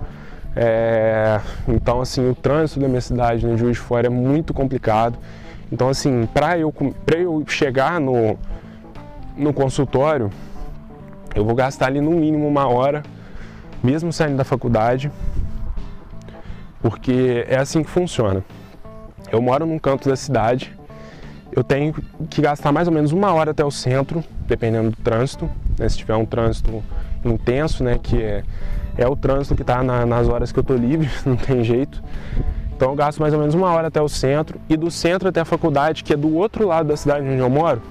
é, 0.56 1.40
então 1.68 2.02
assim 2.02 2.30
o 2.30 2.34
trânsito 2.34 2.80
da 2.80 2.88
minha 2.88 3.02
cidade, 3.02 3.46
no 3.46 3.52
né, 3.52 3.58
Juiz 3.58 3.78
de 3.78 3.84
Fora, 3.84 4.08
é 4.08 4.10
muito 4.10 4.54
complicado. 4.54 5.18
Então 5.72 5.90
assim, 5.90 6.28
para 6.34 6.58
eu, 6.58 6.74
eu 7.16 7.44
chegar 7.48 8.00
no, 8.00 8.38
no 9.36 9.54
consultório, 9.54 10.30
eu 11.36 11.44
vou 11.44 11.56
gastar 11.56 11.88
ali 11.88 12.00
no 12.00 12.12
mínimo 12.12 12.48
uma 12.48 12.68
hora, 12.68 13.04
mesmo 13.84 14.12
saindo 14.14 14.38
da 14.38 14.44
faculdade, 14.44 15.12
porque 16.82 17.46
é 17.48 17.58
assim 17.58 17.84
que 17.84 17.90
funciona. 17.90 18.44
Eu 19.32 19.42
moro 19.42 19.66
num 19.66 19.78
canto 19.78 20.10
da 20.10 20.16
cidade, 20.16 20.74
eu 21.52 21.64
tenho 21.64 21.94
que 22.30 22.42
gastar 22.42 22.72
mais 22.72 22.88
ou 22.88 22.94
menos 22.94 23.12
uma 23.12 23.34
hora 23.34 23.52
até 23.52 23.64
o 23.64 23.72
centro, 23.72 24.24
dependendo 24.48 24.92
do 24.92 24.98
trânsito. 24.98 25.50
Né? 25.78 25.90
Se 25.90 25.98
tiver 25.98 26.16
um 26.16 26.26
trânsito 26.26 26.84
intenso, 27.24 27.84
né, 27.84 28.00
que 28.02 28.22
é, 28.22 28.44
é 28.98 29.08
o 29.08 29.16
trânsito 29.16 29.56
que 29.56 29.62
está 29.62 29.84
na, 29.84 30.06
nas 30.06 30.28
horas 30.28 30.52
que 30.52 30.60
eu 30.60 30.62
estou 30.62 30.78
livre, 30.78 31.10
não 31.26 31.36
tem 31.36 31.64
jeito. 31.64 32.02
Então 32.76 32.92
eu 32.92 32.96
gasto 32.96 33.20
mais 33.20 33.34
ou 33.34 33.40
menos 33.40 33.54
uma 33.54 33.70
hora 33.72 33.90
até 33.90 34.02
o 34.02 34.08
centro 34.08 34.60
e 34.70 34.78
do 34.78 34.90
centro 34.90 35.28
até 35.28 35.42
a 35.42 35.46
faculdade, 35.46 36.04
que 36.04 36.14
é 36.14 36.18
do 36.18 36.34
outro 36.36 36.66
lado 36.66 36.88
da 36.88 36.96
cidade 36.96 37.28
onde 37.28 37.40
eu 37.40 37.50
moro, 37.50 37.82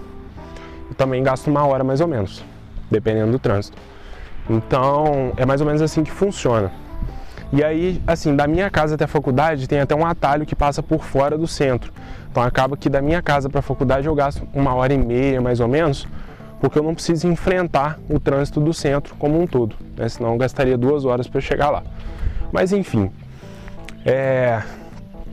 eu 0.88 0.94
também 0.94 1.22
gasto 1.22 1.48
uma 1.48 1.66
hora 1.66 1.84
mais 1.84 2.00
ou 2.00 2.08
menos, 2.08 2.42
dependendo 2.90 3.32
do 3.32 3.38
trânsito. 3.38 3.76
Então 4.48 5.32
é 5.36 5.44
mais 5.44 5.60
ou 5.60 5.66
menos 5.66 5.82
assim 5.82 6.02
que 6.02 6.10
funciona. 6.10 6.72
E 7.52 7.64
aí, 7.64 8.02
assim, 8.06 8.36
da 8.36 8.46
minha 8.46 8.70
casa 8.70 8.94
até 8.94 9.04
a 9.04 9.08
faculdade 9.08 9.66
tem 9.66 9.80
até 9.80 9.94
um 9.94 10.04
atalho 10.04 10.44
que 10.44 10.54
passa 10.54 10.82
por 10.82 11.02
fora 11.02 11.38
do 11.38 11.46
centro. 11.46 11.92
Então 12.30 12.42
acaba 12.42 12.76
que 12.76 12.90
da 12.90 13.00
minha 13.00 13.22
casa 13.22 13.48
para 13.48 13.60
a 13.60 13.62
faculdade 13.62 14.06
eu 14.06 14.14
gasto 14.14 14.46
uma 14.52 14.74
hora 14.74 14.92
e 14.92 14.98
meia 14.98 15.40
mais 15.40 15.60
ou 15.60 15.68
menos, 15.68 16.06
porque 16.60 16.78
eu 16.78 16.82
não 16.82 16.94
preciso 16.94 17.26
enfrentar 17.26 17.98
o 18.08 18.20
trânsito 18.20 18.60
do 18.60 18.74
centro 18.74 19.14
como 19.16 19.40
um 19.40 19.46
todo, 19.46 19.74
né? 19.96 20.08
senão 20.08 20.32
eu 20.32 20.38
gastaria 20.38 20.76
duas 20.76 21.04
horas 21.04 21.26
para 21.26 21.40
chegar 21.40 21.70
lá. 21.70 21.82
Mas 22.52 22.72
enfim, 22.72 23.10
é... 24.04 24.62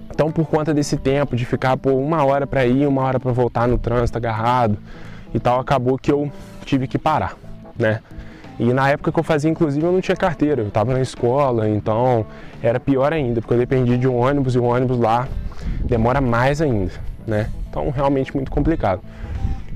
então 0.09 0.31
por 0.31 0.47
conta 0.47 0.73
desse 0.73 0.95
tempo 0.95 1.35
de 1.35 1.45
ficar 1.45 1.75
por 1.75 1.91
uma 1.91 2.23
hora 2.23 2.47
para 2.47 2.65
ir, 2.65 2.87
uma 2.87 3.01
hora 3.01 3.19
para 3.19 3.31
voltar 3.31 3.67
no 3.67 3.77
trânsito 3.77 4.17
agarrado 4.17 4.77
e 5.33 5.39
tal, 5.39 5.59
acabou 5.59 5.97
que 5.97 6.11
eu 6.11 6.31
tive 6.63 6.87
que 6.87 6.97
parar, 6.97 7.35
né? 7.77 7.99
E 8.57 8.73
na 8.73 8.89
época 8.89 9.11
que 9.11 9.19
eu 9.19 9.23
fazia, 9.23 9.49
inclusive, 9.51 9.85
eu 9.85 9.91
não 9.91 9.99
tinha 9.99 10.15
carteira, 10.15 10.61
eu 10.61 10.67
estava 10.67 10.93
na 10.93 11.01
escola, 11.01 11.67
então 11.67 12.25
era 12.63 12.79
pior 12.79 13.11
ainda, 13.11 13.41
porque 13.41 13.53
eu 13.53 13.57
dependia 13.57 13.97
de 13.97 14.07
um 14.07 14.15
ônibus 14.15 14.55
e 14.55 14.59
o 14.59 14.63
ônibus 14.63 14.97
lá 14.97 15.27
demora 15.83 16.21
mais 16.21 16.61
ainda, 16.61 16.93
né? 17.27 17.49
Então, 17.69 17.89
realmente 17.89 18.33
muito 18.33 18.49
complicado. 18.49 19.01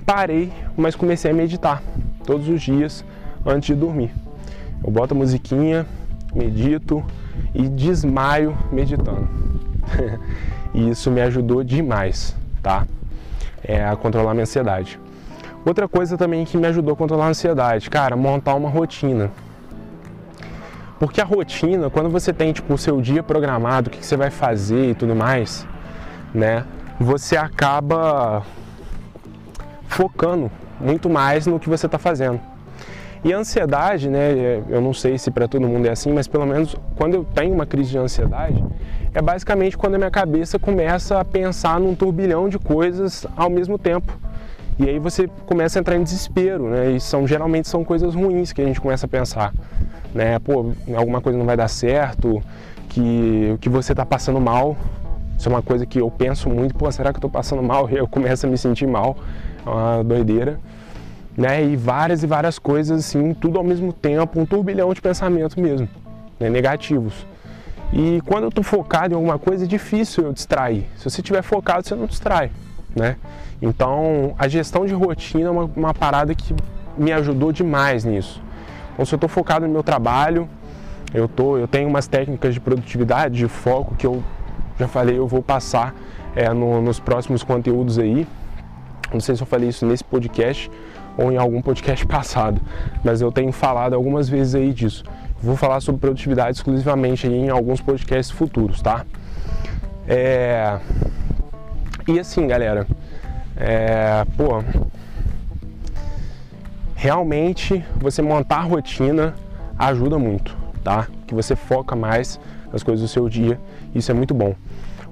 Parei, 0.05 0.51
mas 0.77 0.95
comecei 0.95 1.29
a 1.29 1.33
meditar 1.33 1.83
todos 2.25 2.47
os 2.47 2.61
dias 2.61 3.03
antes 3.45 3.67
de 3.67 3.75
dormir. 3.75 4.11
Eu 4.81 4.89
boto 4.89 5.13
a 5.13 5.17
musiquinha, 5.17 5.85
medito 6.33 7.03
e 7.53 7.67
desmaio 7.67 8.57
meditando. 8.71 9.27
e 10.73 10.89
isso 10.89 11.11
me 11.11 11.21
ajudou 11.21 11.63
demais, 11.63 12.35
tá? 12.63 12.87
É, 13.61 13.83
a 13.85 13.95
controlar 13.97 14.31
a 14.31 14.33
minha 14.33 14.43
ansiedade. 14.43 14.97
Outra 15.65 15.87
coisa 15.87 16.17
também 16.17 16.45
que 16.45 16.57
me 16.57 16.67
ajudou 16.67 16.93
a 16.93 16.95
controlar 16.95 17.25
a 17.25 17.29
ansiedade, 17.29 17.89
cara, 17.89 18.15
montar 18.15 18.55
uma 18.55 18.69
rotina. 18.69 19.29
Porque 20.97 21.19
a 21.21 21.25
rotina, 21.25 21.89
quando 21.89 22.09
você 22.09 22.33
tem 22.33 22.51
tipo 22.53 22.73
o 22.73 22.77
seu 22.77 23.01
dia 23.01 23.21
programado, 23.21 23.89
o 23.89 23.91
que, 23.91 24.05
você 24.05 24.15
vai 24.15 24.29
fazer 24.29 24.91
e 24.91 24.95
tudo 24.95 25.15
mais, 25.15 25.67
né? 26.33 26.65
Você 26.99 27.37
acaba 27.37 28.43
focando 29.87 30.49
muito 30.79 31.09
mais 31.09 31.45
no 31.45 31.59
que 31.59 31.69
você 31.69 31.85
está 31.85 31.97
fazendo. 31.97 32.39
E 33.23 33.33
a 33.33 33.37
ansiedade, 33.37 34.09
né? 34.09 34.61
Eu 34.69 34.79
não 34.79 34.93
sei 34.93 35.17
se 35.17 35.29
para 35.29 35.47
todo 35.47 35.67
mundo 35.67 35.85
é 35.87 35.91
assim, 35.91 36.11
mas 36.13 36.27
pelo 36.27 36.45
menos 36.45 36.75
quando 36.95 37.15
eu 37.15 37.25
tenho 37.25 37.53
uma 37.53 37.65
crise 37.65 37.91
de 37.91 37.97
ansiedade, 37.97 38.63
é 39.13 39.21
basicamente 39.21 39.77
quando 39.77 39.95
a 39.95 39.97
minha 39.97 40.11
cabeça 40.11 40.57
começa 40.57 41.19
a 41.19 41.25
pensar 41.25 41.79
num 41.79 41.95
turbilhão 41.95 42.47
de 42.47 42.57
coisas 42.57 43.25
ao 43.35 43.49
mesmo 43.49 43.77
tempo 43.77 44.13
e 44.79 44.87
aí 44.87 44.97
você 44.97 45.27
começa 45.45 45.77
a 45.77 45.81
entrar 45.81 45.97
em 45.97 46.03
desespero, 46.03 46.69
né? 46.69 46.91
E 46.91 47.01
são 47.01 47.27
geralmente 47.27 47.67
são 47.67 47.83
coisas 47.83 48.15
ruins 48.15 48.53
que 48.53 48.61
a 48.61 48.65
gente 48.65 48.79
começa 48.79 49.05
a 49.05 49.09
pensar, 49.09 49.53
né? 50.15 50.39
Pô, 50.39 50.71
alguma 50.95 51.19
coisa 51.19 51.37
não 51.37 51.45
vai 51.45 51.57
dar 51.57 51.67
certo, 51.67 52.41
que 52.87 53.51
o 53.53 53.57
que 53.57 53.67
você 53.67 53.91
está 53.91 54.05
passando 54.05 54.39
mal. 54.39 54.77
Isso 55.37 55.49
é 55.49 55.51
uma 55.51 55.61
coisa 55.61 55.85
que 55.85 55.99
eu 55.99 56.09
penso 56.09 56.49
muito, 56.49 56.75
pô, 56.75 56.89
será 56.91 57.11
que 57.11 57.17
eu 57.17 57.19
estou 57.19 57.29
passando 57.29 57.61
mal? 57.61 57.89
E 57.89 57.95
eu 57.99 58.07
começo 58.07 58.45
a 58.45 58.49
me 58.49 58.57
sentir 58.57 58.87
mal, 58.87 59.17
é 59.65 59.69
uma 59.69 60.03
doideira. 60.03 60.57
Né? 61.37 61.63
E 61.63 61.75
várias 61.75 62.23
e 62.23 62.27
várias 62.27 62.57
coisas 62.57 62.99
assim, 62.99 63.33
tudo 63.33 63.57
ao 63.57 63.63
mesmo 63.63 63.91
tempo, 63.91 64.39
um 64.39 64.45
turbilhão 64.45 64.93
de 64.93 65.01
pensamentos 65.01 65.57
mesmo, 65.57 65.87
né? 66.39 66.49
negativos. 66.49 67.25
E 67.91 68.21
quando 68.25 68.43
eu 68.43 68.49
estou 68.49 68.63
focado 68.63 69.13
em 69.13 69.15
alguma 69.15 69.37
coisa, 69.37 69.65
é 69.65 69.67
difícil 69.67 70.25
eu 70.25 70.33
distrair. 70.33 70.85
Se 70.95 71.09
você 71.09 71.21
estiver 71.21 71.41
focado, 71.41 71.85
você 71.85 71.95
não 71.95 72.05
distrai, 72.05 72.51
né? 72.95 73.15
Então, 73.61 74.33
a 74.37 74.47
gestão 74.47 74.85
de 74.85 74.93
rotina 74.93 75.47
é 75.47 75.51
uma, 75.51 75.69
uma 75.75 75.93
parada 75.93 76.33
que 76.33 76.55
me 76.97 77.11
ajudou 77.11 77.51
demais 77.51 78.03
nisso. 78.05 78.41
Então, 78.93 79.05
se 79.05 79.13
eu 79.13 79.17
estou 79.17 79.29
focado 79.29 79.65
no 79.65 79.71
meu 79.71 79.83
trabalho, 79.83 80.47
eu, 81.13 81.27
tô, 81.27 81.57
eu 81.57 81.67
tenho 81.67 81.87
umas 81.87 82.07
técnicas 82.07 82.53
de 82.53 82.59
produtividade, 82.59 83.37
de 83.37 83.47
foco, 83.47 83.95
que 83.95 84.05
eu 84.05 84.23
já 84.79 84.87
falei, 84.87 85.17
eu 85.17 85.27
vou 85.27 85.41
passar 85.41 85.93
é, 86.35 86.53
no, 86.53 86.81
nos 86.81 86.99
próximos 86.99 87.43
conteúdos 87.43 87.97
aí. 87.99 88.27
Não 89.11 89.19
sei 89.19 89.35
se 89.35 89.41
eu 89.41 89.47
falei 89.47 89.69
isso 89.69 89.85
nesse 89.85 90.03
podcast 90.03 90.69
ou 91.17 91.31
em 91.31 91.37
algum 91.37 91.61
podcast 91.61 92.05
passado, 92.07 92.61
mas 93.03 93.21
eu 93.21 93.31
tenho 93.31 93.51
falado 93.51 93.93
algumas 93.93 94.29
vezes 94.29 94.55
aí 94.55 94.71
disso. 94.71 95.03
Vou 95.41 95.55
falar 95.55 95.79
sobre 95.81 96.01
produtividade 96.01 96.57
exclusivamente 96.57 97.27
aí 97.27 97.33
em 97.33 97.49
alguns 97.49 97.81
podcasts 97.81 98.29
futuros, 98.29 98.81
tá? 98.81 99.05
É... 100.07 100.79
E 102.09 102.19
assim, 102.19 102.47
galera, 102.47 102.87
é... 103.55 104.25
pô, 104.35 104.63
realmente 106.95 107.85
você 107.97 108.19
montar 108.19 108.57
a 108.57 108.63
rotina 108.63 109.35
ajuda 109.77 110.17
muito, 110.17 110.57
tá? 110.83 111.05
Que 111.27 111.35
você 111.35 111.55
foca 111.55 111.95
mais 111.95 112.39
nas 112.73 112.81
coisas 112.81 113.07
do 113.07 113.07
seu 113.07 113.29
dia, 113.29 113.59
isso 113.93 114.09
é 114.09 114.15
muito 114.15 114.33
bom. 114.33 114.55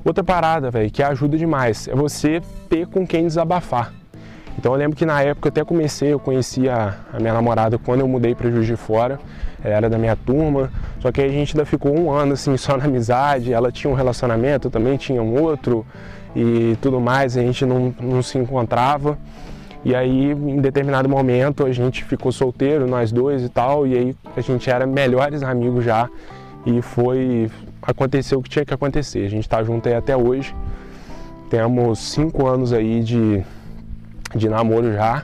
Outra 0.04 0.24
parada, 0.24 0.72
velho, 0.72 0.90
que 0.90 1.04
ajuda 1.04 1.38
demais 1.38 1.88
é 1.88 1.94
você 1.94 2.42
ter 2.68 2.88
com 2.88 3.06
quem 3.06 3.28
desabafar. 3.28 3.94
Então 4.58 4.72
eu 4.72 4.78
lembro 4.80 4.98
que 4.98 5.06
na 5.06 5.22
época 5.22 5.50
eu 5.50 5.52
até 5.52 5.64
comecei, 5.64 6.14
eu 6.14 6.20
conhecia 6.20 6.96
a 7.14 7.20
minha 7.20 7.34
namorada 7.34 7.78
quando 7.78 8.00
eu 8.00 8.08
mudei 8.08 8.34
para 8.34 8.50
Juiz 8.50 8.66
de 8.66 8.76
Fora, 8.76 9.20
ela 9.64 9.76
era 9.76 9.88
da 9.88 10.00
minha 10.00 10.16
turma, 10.16 10.72
só 11.00 11.12
que 11.12 11.22
a 11.22 11.30
gente 11.30 11.56
ainda 11.56 11.64
ficou 11.64 11.96
um 11.96 12.10
ano 12.10 12.34
assim 12.34 12.58
só 12.58 12.76
na 12.76 12.86
amizade, 12.86 13.54
ela 13.54 13.72
tinha 13.72 13.92
um 13.92 13.96
relacionamento, 13.96 14.66
eu 14.68 14.72
também 14.72 14.98
tinha 14.98 15.22
um 15.22 15.40
outro 15.40 15.86
e 16.36 16.78
tudo 16.82 17.00
mais, 17.00 17.38
a 17.38 17.42
gente 17.42 17.66
não, 17.66 17.94
não 18.00 18.22
se 18.22 18.38
encontrava. 18.38 19.18
E 19.84 19.96
aí, 19.96 20.32
em 20.32 20.58
determinado 20.58 21.08
momento, 21.08 21.66
a 21.66 21.72
gente 21.72 22.04
ficou 22.04 22.32
solteiro, 22.32 22.88
nós 22.88 23.12
dois 23.12 23.44
e 23.44 23.50
tal, 23.50 23.88
e 23.88 23.98
aí 23.98 24.16
a 24.36 24.42
gente 24.42 24.70
era 24.70 24.86
melhores 24.86 25.44
amigos 25.44 25.86
já. 25.86 26.10
E 26.66 26.82
foi 26.82 27.50
aconteceu 27.82 28.40
o 28.40 28.44
que 28.44 28.50
tinha 28.50 28.66
que 28.66 28.74
acontecer. 28.74 29.26
A 29.26 29.30
gente 29.30 29.44
está 29.44 29.64
junto 29.64 29.88
aí 29.88 29.96
até 29.96 30.16
hoje. 30.16 30.54
Temos 31.50 32.00
cinco 32.00 32.46
anos 32.46 32.74
aí 32.74 33.02
de, 33.02 33.42
de 34.36 34.50
namoro 34.50 34.92
já 34.92 35.24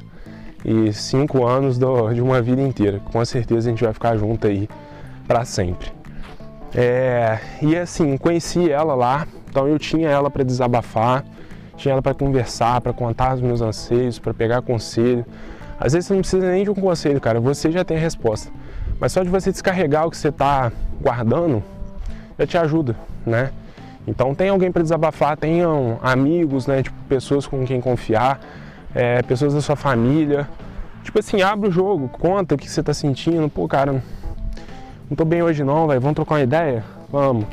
e 0.63 0.93
cinco 0.93 1.45
anos 1.45 1.77
do, 1.77 2.13
de 2.13 2.21
uma 2.21 2.41
vida 2.41 2.61
inteira. 2.61 3.01
Com 3.11 3.23
certeza 3.25 3.67
a 3.67 3.71
gente 3.71 3.83
vai 3.83 3.93
ficar 3.93 4.15
junto 4.15 4.47
aí 4.47 4.69
para 5.27 5.43
sempre. 5.43 5.91
É, 6.73 7.39
e 7.61 7.75
assim, 7.75 8.17
conheci 8.17 8.71
ela 8.71 8.95
lá, 8.95 9.27
então 9.53 9.67
eu 9.67 9.77
tinha 9.77 10.09
ela 10.09 10.31
para 10.31 10.43
desabafar, 10.43 11.23
tinha 11.77 11.91
ela 11.91 12.01
para 12.01 12.15
conversar, 12.15 12.81
para 12.81 12.91
contar 12.91 13.35
os 13.35 13.41
meus 13.41 13.61
anseios, 13.61 14.17
para 14.17 14.33
pegar 14.33 14.63
conselho. 14.63 15.23
Às 15.79 15.93
vezes 15.93 16.07
você 16.07 16.13
não 16.15 16.21
precisa 16.21 16.49
nem 16.49 16.63
de 16.63 16.71
um 16.71 16.73
conselho, 16.73 17.21
cara, 17.21 17.39
você 17.39 17.69
já 17.69 17.85
tem 17.85 17.95
a 17.95 17.99
resposta. 17.99 18.51
Mas 18.99 19.11
só 19.11 19.21
de 19.21 19.29
você 19.29 19.51
descarregar 19.51 20.07
o 20.07 20.09
que 20.09 20.17
você 20.17 20.29
está 20.29 20.71
guardando, 20.99 21.63
já 22.39 22.47
te 22.47 22.57
ajuda, 22.57 22.95
né? 23.23 23.51
Então 24.07 24.33
tem 24.33 24.49
alguém 24.49 24.71
para 24.71 24.81
desabafar, 24.81 25.37
tenham 25.37 25.99
amigos, 26.01 26.65
né? 26.65 26.81
Tipo, 26.81 26.97
pessoas 27.07 27.45
com 27.45 27.63
quem 27.63 27.79
confiar, 27.79 28.41
é, 28.95 29.21
pessoas 29.21 29.53
da 29.53 29.61
sua 29.61 29.75
família. 29.75 30.49
Tipo 31.03 31.19
assim, 31.19 31.43
abre 31.43 31.69
o 31.69 31.71
jogo, 31.71 32.07
conta 32.07 32.55
o 32.55 32.57
que 32.57 32.67
você 32.67 32.79
está 32.79 32.91
sentindo. 32.91 33.47
Pô, 33.49 33.67
cara, 33.67 34.01
não 35.07 35.15
tô 35.15 35.23
bem 35.23 35.43
hoje 35.43 35.63
não, 35.63 35.87
velho. 35.87 36.01
Vamos 36.01 36.15
trocar 36.15 36.35
uma 36.35 36.41
ideia? 36.41 36.83
Vamos. 37.11 37.45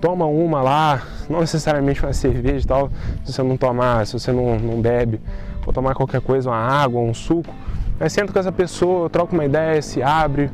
Toma 0.00 0.26
uma 0.26 0.62
lá, 0.62 1.02
não 1.28 1.40
necessariamente 1.40 2.02
uma 2.02 2.12
cerveja 2.12 2.64
e 2.64 2.68
tal, 2.68 2.90
se 3.24 3.32
você 3.32 3.42
não 3.42 3.56
tomar, 3.56 4.06
se 4.06 4.12
você 4.12 4.30
não, 4.30 4.58
não 4.58 4.80
bebe, 4.80 5.20
ou 5.66 5.72
tomar 5.72 5.94
qualquer 5.94 6.20
coisa, 6.20 6.50
uma 6.50 6.56
água, 6.56 7.00
um 7.00 7.12
suco. 7.12 7.52
Mas 7.98 8.12
senta 8.12 8.32
com 8.32 8.38
essa 8.38 8.52
pessoa, 8.52 9.10
troca 9.10 9.34
uma 9.34 9.44
ideia, 9.44 9.82
se 9.82 10.02
abre, 10.02 10.50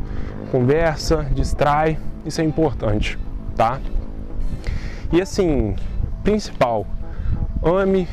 conversa, 0.51 1.27
distrai, 1.35 1.99
isso 2.25 2.41
é 2.41 2.45
importante 2.45 3.19
tá? 3.55 3.81
E 5.13 5.21
assim, 5.21 5.75
principal, 6.23 6.87
ame 7.63 8.09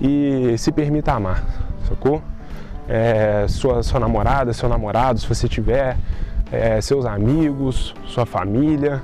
e 0.00 0.56
se 0.56 0.70
permita 0.72 1.12
amar, 1.12 1.44
sacou? 1.88 2.22
É, 2.88 3.46
sua, 3.48 3.82
sua 3.82 3.98
namorada, 3.98 4.52
seu 4.52 4.68
namorado, 4.68 5.18
se 5.18 5.26
você 5.26 5.48
tiver, 5.48 5.96
é, 6.52 6.80
seus 6.80 7.06
amigos, 7.06 7.94
sua 8.06 8.26
família. 8.26 9.02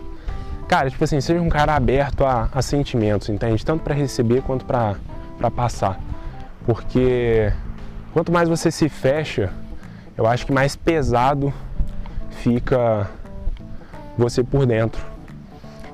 Cara, 0.70 0.88
tipo 0.88 1.02
assim, 1.02 1.20
seja 1.20 1.42
um 1.42 1.48
cara 1.48 1.74
aberto 1.74 2.24
a, 2.24 2.48
a 2.54 2.62
sentimentos, 2.62 3.28
entende? 3.28 3.66
Tanto 3.66 3.83
para 3.83 3.92
receber 3.92 4.40
quanto 4.42 4.64
para 4.64 4.94
passar. 5.50 5.98
Porque 6.64 7.52
quanto 8.12 8.30
mais 8.30 8.48
você 8.48 8.70
se 8.70 8.88
fecha, 8.88 9.50
eu 10.16 10.28
acho 10.28 10.46
que 10.46 10.52
mais 10.52 10.76
pesado 10.76 11.52
fica 12.30 13.11
você 14.16 14.44
por 14.44 14.64
dentro. 14.64 15.04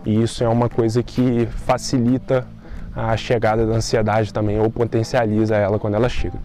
E 0.05 0.23
isso 0.23 0.45
é 0.45 0.49
uma 0.49 0.69
coisa 0.69 1.03
que 1.03 1.47
facilita 1.47 2.47
a 2.95 3.17
chegada 3.17 3.67
da 3.67 3.77
ansiedade 3.77 4.31
também, 4.31 4.61
ou 4.61 4.71
potencializa 4.71 5.57
ela 5.57 5.79
quando 5.79 5.95
ela 5.95 6.11
chega. 6.11 6.37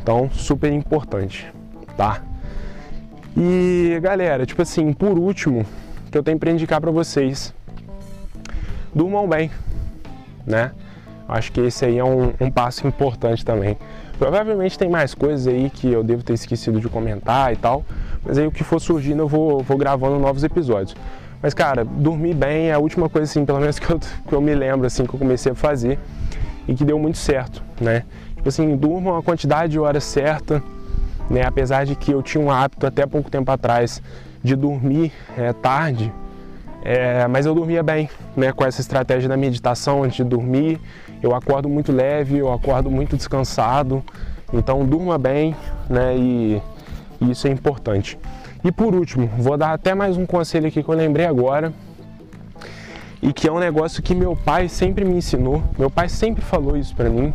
Então, 0.00 0.30
super 0.30 0.72
importante, 0.72 1.52
tá? 1.96 2.22
E 3.36 3.98
galera, 4.00 4.46
tipo 4.46 4.62
assim, 4.62 4.92
por 4.92 5.18
último, 5.18 5.66
que 6.08 6.16
eu 6.16 6.22
tenho 6.22 6.38
para 6.38 6.52
indicar 6.52 6.80
para 6.80 6.92
vocês, 6.92 7.52
durmam 8.94 9.28
bem, 9.28 9.50
né? 10.46 10.72
Acho 11.28 11.52
que 11.52 11.60
esse 11.60 11.84
aí 11.84 11.98
é 11.98 12.04
um, 12.04 12.32
um, 12.40 12.50
passo 12.50 12.86
importante 12.86 13.44
também. 13.44 13.78
Provavelmente 14.18 14.78
tem 14.78 14.88
mais 14.88 15.14
coisas 15.14 15.46
aí 15.46 15.70
que 15.70 15.90
eu 15.90 16.04
devo 16.04 16.22
ter 16.22 16.34
esquecido 16.34 16.80
de 16.80 16.88
comentar 16.88 17.52
e 17.52 17.56
tal, 17.56 17.84
mas 18.24 18.38
aí 18.38 18.46
o 18.46 18.52
que 18.52 18.62
for 18.62 18.78
surgindo 18.78 19.22
eu 19.22 19.28
vou, 19.28 19.60
vou 19.60 19.76
gravando 19.76 20.18
novos 20.18 20.44
episódios. 20.44 20.94
Mas, 21.42 21.52
cara, 21.52 21.84
dormir 21.84 22.34
bem 22.34 22.68
é 22.68 22.72
a 22.72 22.78
última 22.78 23.08
coisa, 23.08 23.30
assim, 23.30 23.44
pelo 23.44 23.60
menos 23.60 23.76
que 23.80 23.90
eu, 23.90 23.98
que 23.98 24.32
eu 24.32 24.40
me 24.40 24.54
lembro, 24.54 24.86
assim, 24.86 25.04
que 25.04 25.14
eu 25.14 25.18
comecei 25.18 25.52
a 25.52 25.54
fazer 25.54 25.98
e 26.66 26.74
que 26.74 26.84
deu 26.84 26.98
muito 26.98 27.18
certo, 27.18 27.62
né? 27.80 28.04
Tipo 28.36 28.48
assim, 28.48 28.76
durmam 28.76 29.16
a 29.16 29.22
quantidade 29.22 29.72
de 29.72 29.78
horas 29.78 30.04
certa, 30.04 30.62
né? 31.28 31.42
Apesar 31.44 31.84
de 31.84 31.94
que 31.94 32.12
eu 32.12 32.22
tinha 32.22 32.42
um 32.42 32.50
hábito 32.50 32.86
até 32.86 33.06
pouco 33.06 33.30
tempo 33.30 33.50
atrás 33.50 34.02
de 34.42 34.54
dormir 34.54 35.12
é, 35.36 35.52
tarde, 35.52 36.12
é, 36.84 37.26
mas 37.26 37.46
eu 37.46 37.54
dormia 37.54 37.82
bem, 37.82 38.10
né? 38.36 38.52
Com 38.52 38.64
essa 38.64 38.82
estratégia 38.82 39.26
da 39.26 39.38
meditação 39.38 40.04
antes 40.04 40.18
de 40.18 40.24
dormir, 40.24 40.78
eu 41.22 41.34
acordo 41.34 41.66
muito 41.66 41.90
leve, 41.90 42.36
eu 42.36 42.52
acordo 42.52 42.90
muito 42.90 43.16
descansado, 43.16 44.04
então 44.52 44.84
durma 44.84 45.16
bem, 45.16 45.56
né? 45.88 46.14
E, 46.14 46.62
e 47.22 47.30
isso 47.30 47.48
é 47.48 47.50
importante. 47.50 48.18
E 48.62 48.70
por 48.70 48.94
último, 48.94 49.30
vou 49.38 49.56
dar 49.56 49.72
até 49.72 49.94
mais 49.94 50.18
um 50.18 50.26
conselho 50.26 50.68
aqui 50.68 50.82
que 50.82 50.88
eu 50.88 50.94
lembrei 50.94 51.24
agora 51.24 51.72
e 53.22 53.32
que 53.32 53.48
é 53.48 53.52
um 53.52 53.58
negócio 53.58 54.02
que 54.02 54.14
meu 54.14 54.36
pai 54.36 54.68
sempre 54.68 55.06
me 55.06 55.14
ensinou. 55.14 55.62
Meu 55.78 55.90
pai 55.90 56.10
sempre 56.10 56.44
falou 56.44 56.76
isso 56.76 56.94
para 56.94 57.08
mim. 57.08 57.32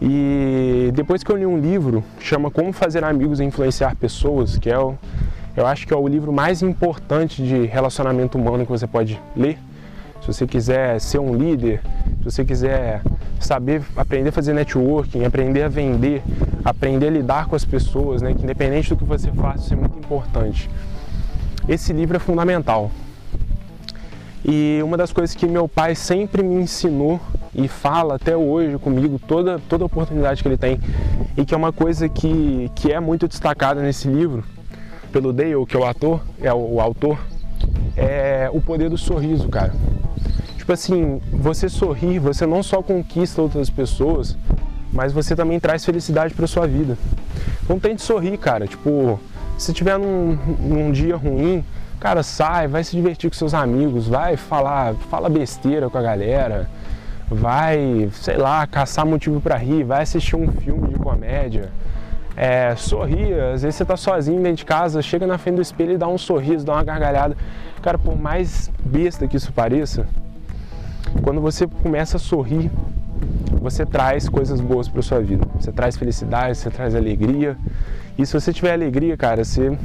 E 0.00 0.90
depois 0.94 1.22
que 1.22 1.30
eu 1.30 1.36
li 1.36 1.44
um 1.44 1.58
livro, 1.58 2.02
chama 2.18 2.50
Como 2.50 2.72
Fazer 2.72 3.04
Amigos 3.04 3.40
e 3.40 3.44
Influenciar 3.44 3.94
Pessoas, 3.96 4.56
que 4.56 4.70
é 4.70 4.78
o, 4.78 4.94
eu 5.56 5.66
acho 5.66 5.86
que 5.86 5.94
é 5.94 5.96
o 5.96 6.06
livro 6.06 6.32
mais 6.32 6.62
importante 6.62 7.42
de 7.42 7.64
relacionamento 7.66 8.36
humano 8.36 8.64
que 8.64 8.72
você 8.72 8.86
pode 8.86 9.20
ler. 9.36 9.58
Se 10.20 10.26
você 10.26 10.46
quiser 10.46 11.00
ser 11.00 11.18
um 11.18 11.34
líder, 11.34 11.80
se 12.18 12.24
você 12.24 12.44
quiser 12.44 13.02
saber 13.38 13.82
aprender 13.94 14.30
a 14.30 14.32
fazer 14.32 14.54
networking, 14.54 15.24
aprender 15.24 15.62
a 15.62 15.68
vender, 15.68 16.22
aprender 16.64 17.08
a 17.08 17.10
lidar 17.10 17.46
com 17.46 17.54
as 17.54 17.64
pessoas, 17.64 18.22
né? 18.22 18.34
Que 18.34 18.42
independente 18.42 18.88
do 18.88 18.96
que 18.96 19.04
você 19.04 19.30
faça, 19.30 19.64
isso 19.64 19.74
é 19.74 19.76
muito 19.76 19.98
importante. 19.98 20.68
Esse 21.68 21.92
livro 21.92 22.16
é 22.16 22.20
fundamental. 22.20 22.90
E 24.44 24.80
uma 24.82 24.96
das 24.96 25.12
coisas 25.12 25.34
que 25.34 25.46
meu 25.46 25.68
pai 25.68 25.94
sempre 25.94 26.42
me 26.42 26.56
ensinou 26.56 27.20
e 27.54 27.68
fala 27.68 28.16
até 28.16 28.36
hoje 28.36 28.76
comigo, 28.78 29.18
toda, 29.18 29.58
toda 29.68 29.84
oportunidade 29.84 30.42
que 30.42 30.48
ele 30.48 30.56
tem, 30.56 30.78
e 31.36 31.44
que 31.44 31.54
é 31.54 31.56
uma 31.56 31.72
coisa 31.72 32.08
que, 32.08 32.70
que 32.74 32.92
é 32.92 33.00
muito 33.00 33.26
destacada 33.28 33.80
nesse 33.80 34.08
livro, 34.08 34.44
pelo 35.14 35.32
Dale, 35.32 35.64
que 35.64 35.76
é 35.76 35.78
o 35.78 35.84
ator, 35.84 36.20
é 36.42 36.52
o, 36.52 36.74
o 36.74 36.80
autor, 36.80 37.16
é 37.96 38.50
o 38.52 38.60
poder 38.60 38.90
do 38.90 38.98
sorriso, 38.98 39.48
cara. 39.48 39.72
Tipo 40.56 40.72
assim, 40.72 41.20
você 41.30 41.68
sorrir, 41.68 42.18
você 42.18 42.44
não 42.44 42.64
só 42.64 42.82
conquista 42.82 43.40
outras 43.40 43.70
pessoas, 43.70 44.36
mas 44.92 45.12
você 45.12 45.36
também 45.36 45.60
traz 45.60 45.84
felicidade 45.84 46.34
para 46.34 46.48
sua 46.48 46.66
vida. 46.66 46.98
Então 47.62 47.78
tente 47.78 48.02
sorrir, 48.02 48.36
cara. 48.38 48.66
Tipo, 48.66 49.20
se 49.56 49.72
tiver 49.72 49.96
num, 50.00 50.36
num 50.58 50.90
dia 50.90 51.14
ruim, 51.14 51.64
cara, 52.00 52.24
sai, 52.24 52.66
vai 52.66 52.82
se 52.82 52.96
divertir 52.96 53.30
com 53.30 53.36
seus 53.36 53.54
amigos, 53.54 54.08
vai 54.08 54.36
falar, 54.36 54.94
fala 55.08 55.28
besteira 55.28 55.88
com 55.88 55.96
a 55.96 56.02
galera, 56.02 56.68
vai, 57.30 58.10
sei 58.14 58.36
lá, 58.36 58.66
caçar 58.66 59.06
motivo 59.06 59.40
para 59.40 59.56
rir, 59.56 59.84
vai 59.84 60.02
assistir 60.02 60.34
um 60.34 60.50
filme 60.50 60.88
de 60.88 60.98
comédia. 60.98 61.70
É, 62.36 62.74
sorria, 62.76 63.52
às 63.52 63.62
vezes 63.62 63.76
você 63.76 63.84
tá 63.84 63.96
sozinho 63.96 64.42
dentro 64.42 64.56
de 64.58 64.64
casa, 64.64 65.00
chega 65.00 65.26
na 65.26 65.38
frente 65.38 65.56
do 65.56 65.62
espelho 65.62 65.92
e 65.92 65.96
dá 65.96 66.08
um 66.08 66.18
sorriso, 66.18 66.64
dá 66.64 66.72
uma 66.72 66.82
gargalhada. 66.82 67.36
Cara, 67.80 67.96
por 67.96 68.18
mais 68.18 68.70
besta 68.84 69.28
que 69.28 69.36
isso 69.36 69.52
pareça, 69.52 70.06
quando 71.22 71.40
você 71.40 71.66
começa 71.66 72.16
a 72.16 72.20
sorrir, 72.20 72.70
você 73.60 73.86
traz 73.86 74.28
coisas 74.28 74.60
boas 74.60 74.88
para 74.88 75.00
sua 75.00 75.20
vida. 75.20 75.46
Você 75.60 75.72
traz 75.72 75.96
felicidade, 75.96 76.56
você 76.56 76.70
traz 76.70 76.94
alegria. 76.94 77.56
E 78.18 78.26
se 78.26 78.32
você 78.32 78.52
tiver 78.52 78.72
alegria, 78.72 79.16
cara, 79.16 79.44
você 79.44 79.76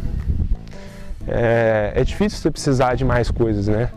é, 1.27 1.93
é 1.95 2.03
difícil 2.03 2.39
você 2.39 2.51
precisar 2.51 2.95
de 2.95 3.05
mais 3.05 3.29
coisas, 3.29 3.67
né? 3.67 3.89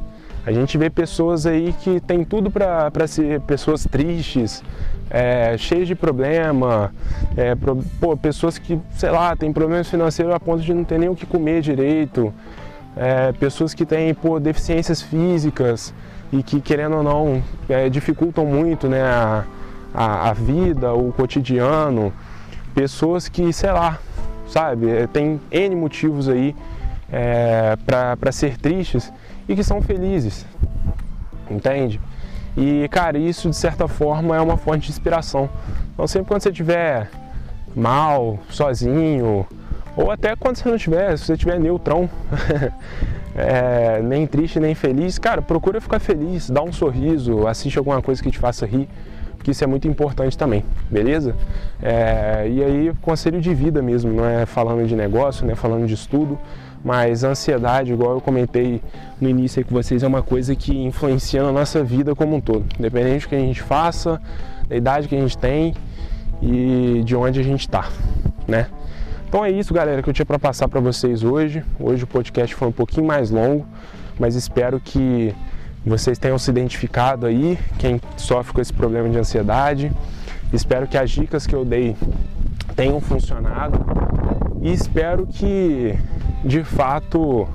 A 0.44 0.50
gente 0.50 0.76
vê 0.76 0.90
pessoas 0.90 1.46
aí 1.46 1.72
que 1.80 2.00
tem 2.00 2.24
tudo 2.24 2.50
para 2.50 3.06
ser 3.06 3.40
pessoas 3.42 3.86
tristes, 3.88 4.62
é, 5.08 5.56
cheias 5.56 5.86
de 5.86 5.94
problema, 5.94 6.92
é, 7.36 7.54
pro, 7.54 7.76
pô, 8.00 8.16
pessoas 8.16 8.58
que, 8.58 8.80
sei 8.96 9.10
lá, 9.10 9.36
têm 9.36 9.52
problemas 9.52 9.88
financeiros 9.88 10.34
a 10.34 10.40
ponto 10.40 10.60
de 10.60 10.74
não 10.74 10.82
ter 10.82 10.98
nem 10.98 11.08
o 11.08 11.14
que 11.14 11.26
comer 11.26 11.60
direito, 11.60 12.34
é, 12.96 13.30
pessoas 13.32 13.72
que 13.72 13.86
têm 13.86 14.12
pô, 14.14 14.40
deficiências 14.40 15.00
físicas 15.00 15.94
e 16.32 16.42
que, 16.42 16.60
querendo 16.60 16.96
ou 16.96 17.02
não, 17.04 17.42
é, 17.68 17.88
dificultam 17.88 18.44
muito 18.44 18.88
né, 18.88 19.00
a, 19.00 19.44
a, 19.94 20.30
a, 20.30 20.32
vida, 20.32 20.92
o 20.92 21.12
cotidiano, 21.12 22.12
pessoas 22.74 23.28
que, 23.28 23.52
sei 23.52 23.70
lá, 23.70 23.96
sabe, 24.48 25.06
tem 25.12 25.40
N 25.52 25.76
motivos 25.76 26.28
aí 26.28 26.56
é, 27.12 27.76
para 27.86 28.32
ser 28.32 28.56
tristes 28.56 29.12
e 29.52 29.56
que 29.56 29.62
são 29.62 29.82
felizes, 29.82 30.46
entende? 31.50 32.00
E, 32.56 32.88
cara, 32.88 33.18
isso 33.18 33.50
de 33.50 33.56
certa 33.56 33.86
forma 33.86 34.34
é 34.34 34.40
uma 34.40 34.56
fonte 34.56 34.86
de 34.86 34.90
inspiração. 34.90 35.48
Então, 35.92 36.06
sempre 36.06 36.28
quando 36.28 36.42
você 36.42 36.48
estiver 36.48 37.10
mal, 37.76 38.38
sozinho, 38.48 39.46
ou 39.94 40.10
até 40.10 40.34
quando 40.34 40.56
você 40.56 40.68
não 40.68 40.76
estiver, 40.76 41.18
se 41.18 41.26
você 41.26 41.34
estiver 41.34 41.60
neutrão, 41.60 42.08
é, 43.36 44.00
nem 44.02 44.26
triste 44.26 44.58
nem 44.58 44.74
feliz, 44.74 45.18
cara, 45.18 45.42
procura 45.42 45.82
ficar 45.82 45.98
feliz, 45.98 46.48
dá 46.48 46.62
um 46.62 46.72
sorriso, 46.72 47.46
assiste 47.46 47.76
alguma 47.76 48.00
coisa 48.00 48.22
que 48.22 48.30
te 48.30 48.38
faça 48.38 48.64
rir, 48.64 48.88
porque 49.36 49.50
isso 49.50 49.62
é 49.62 49.66
muito 49.66 49.86
importante 49.86 50.36
também, 50.38 50.64
beleza? 50.90 51.36
É, 51.82 52.48
e 52.48 52.64
aí, 52.64 52.92
conselho 53.02 53.38
de 53.38 53.52
vida 53.52 53.82
mesmo, 53.82 54.14
não 54.14 54.24
é 54.24 54.46
falando 54.46 54.86
de 54.86 54.96
negócio, 54.96 55.44
não 55.44 55.52
é 55.52 55.56
falando 55.56 55.86
de 55.86 55.92
estudo, 55.92 56.38
mas 56.84 57.24
a 57.24 57.28
ansiedade, 57.28 57.92
igual 57.92 58.14
eu 58.14 58.20
comentei 58.20 58.80
no 59.20 59.28
início 59.28 59.60
aí 59.60 59.64
com 59.64 59.74
vocês, 59.74 60.02
é 60.02 60.06
uma 60.06 60.22
coisa 60.22 60.54
que 60.54 60.76
influencia 60.76 61.42
na 61.42 61.52
nossa 61.52 61.82
vida 61.84 62.14
como 62.14 62.36
um 62.36 62.40
todo. 62.40 62.64
Independente 62.78 63.26
do 63.26 63.28
que 63.28 63.34
a 63.34 63.38
gente 63.38 63.62
faça, 63.62 64.20
da 64.68 64.76
idade 64.76 65.08
que 65.08 65.14
a 65.14 65.20
gente 65.20 65.38
tem 65.38 65.74
e 66.40 67.02
de 67.04 67.14
onde 67.14 67.38
a 67.38 67.42
gente 67.42 67.60
está, 67.60 67.88
né? 68.48 68.66
Então 69.28 69.44
é 69.44 69.50
isso, 69.50 69.72
galera, 69.72 70.02
que 70.02 70.10
eu 70.10 70.12
tinha 70.12 70.26
para 70.26 70.38
passar 70.38 70.68
para 70.68 70.80
vocês 70.80 71.22
hoje. 71.22 71.64
Hoje 71.78 72.04
o 72.04 72.06
podcast 72.06 72.54
foi 72.54 72.68
um 72.68 72.72
pouquinho 72.72 73.06
mais 73.06 73.30
longo, 73.30 73.64
mas 74.18 74.34
espero 74.34 74.78
que 74.78 75.34
vocês 75.86 76.18
tenham 76.18 76.38
se 76.38 76.50
identificado 76.50 77.26
aí, 77.26 77.58
quem 77.78 78.00
sofre 78.16 78.52
com 78.52 78.60
esse 78.60 78.72
problema 78.72 79.08
de 79.08 79.18
ansiedade. 79.18 79.90
Espero 80.52 80.86
que 80.86 80.98
as 80.98 81.10
dicas 81.10 81.46
que 81.46 81.54
eu 81.54 81.64
dei 81.64 81.96
tenham 82.76 83.00
funcionado 83.00 83.84
e 84.60 84.72
espero 84.72 85.26
que 85.26 85.98
de 86.44 86.64
fato 86.64 87.48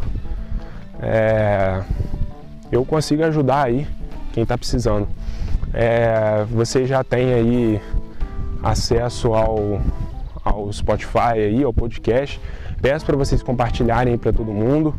é, 1.02 1.82
eu 2.72 2.84
consigo 2.86 3.24
ajudar 3.24 3.66
aí 3.66 3.88
quem 4.34 4.44
está 4.44 4.58
precisando. 4.58 5.08
É, 5.74 6.46
você 6.50 6.86
já 6.86 7.04
tem 7.04 7.34
aí 7.34 7.82
acesso 8.64 9.34
ao, 9.34 9.82
ao 10.44 10.72
Spotify 10.72 11.34
aí, 11.34 11.64
ao 11.64 11.74
podcast. 11.74 12.40
Peço 12.82 13.06
para 13.06 13.18
vocês 13.18 13.42
compartilharem 13.42 14.18
para 14.18 14.32
todo 14.32 14.52
mundo. 14.52 14.94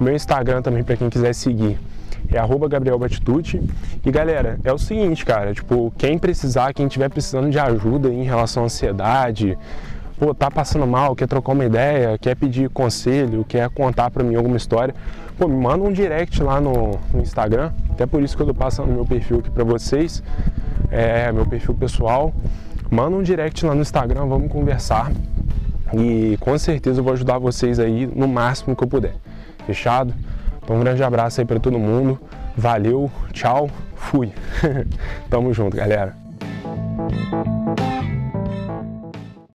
Meu 0.00 0.14
Instagram 0.14 0.62
também 0.62 0.82
para 0.82 0.96
quem 0.96 1.10
quiser 1.10 1.34
seguir 1.34 1.78
é 2.32 2.38
arroba 2.38 2.68
Gabriel. 2.68 2.98
E 4.04 4.10
galera, 4.10 4.58
é 4.64 4.72
o 4.72 4.78
seguinte, 4.78 5.24
cara, 5.24 5.52
tipo, 5.52 5.92
quem 5.98 6.18
precisar, 6.18 6.72
quem 6.72 6.88
tiver 6.88 7.08
precisando 7.08 7.50
de 7.50 7.58
ajuda 7.58 8.08
em 8.08 8.24
relação 8.24 8.62
à 8.62 8.66
ansiedade, 8.66 9.58
pô, 10.18 10.34
tá 10.34 10.50
passando 10.50 10.86
mal, 10.86 11.14
quer 11.14 11.26
trocar 11.26 11.52
uma 11.52 11.64
ideia, 11.64 12.16
quer 12.18 12.34
pedir 12.34 12.68
conselho, 12.70 13.44
quer 13.44 13.68
contar 13.70 14.10
para 14.10 14.22
mim 14.22 14.34
alguma 14.34 14.56
história, 14.56 14.94
pô, 15.38 15.48
me 15.48 15.56
manda 15.56 15.84
um 15.84 15.92
direct 15.92 16.42
lá 16.42 16.60
no, 16.60 16.98
no, 17.12 17.20
Instagram, 17.20 17.72
até 17.90 18.06
por 18.06 18.22
isso 18.22 18.36
que 18.36 18.42
eu 18.42 18.46
tô 18.46 18.54
passando 18.54 18.92
meu 18.92 19.04
perfil 19.04 19.38
aqui 19.38 19.50
para 19.50 19.64
vocês, 19.64 20.22
é 20.90 21.30
meu 21.32 21.46
perfil 21.46 21.74
pessoal. 21.74 22.32
Manda 22.90 23.16
um 23.16 23.22
direct 23.22 23.64
lá 23.66 23.74
no 23.74 23.80
Instagram, 23.80 24.26
vamos 24.26 24.52
conversar. 24.52 25.10
E 25.92 26.36
com 26.38 26.56
certeza 26.58 27.00
eu 27.00 27.04
vou 27.04 27.12
ajudar 27.12 27.38
vocês 27.38 27.78
aí 27.78 28.06
no 28.06 28.28
máximo 28.28 28.76
que 28.76 28.84
eu 28.84 28.88
puder. 28.88 29.14
Fechado? 29.66 30.14
Então 30.62 30.76
um 30.76 30.80
grande 30.80 31.02
abraço 31.02 31.40
aí 31.40 31.46
para 31.46 31.58
todo 31.58 31.78
mundo. 31.78 32.18
Valeu, 32.56 33.10
tchau, 33.32 33.68
fui. 33.96 34.32
Tamo 35.28 35.52
junto, 35.52 35.76
galera. 35.76 36.14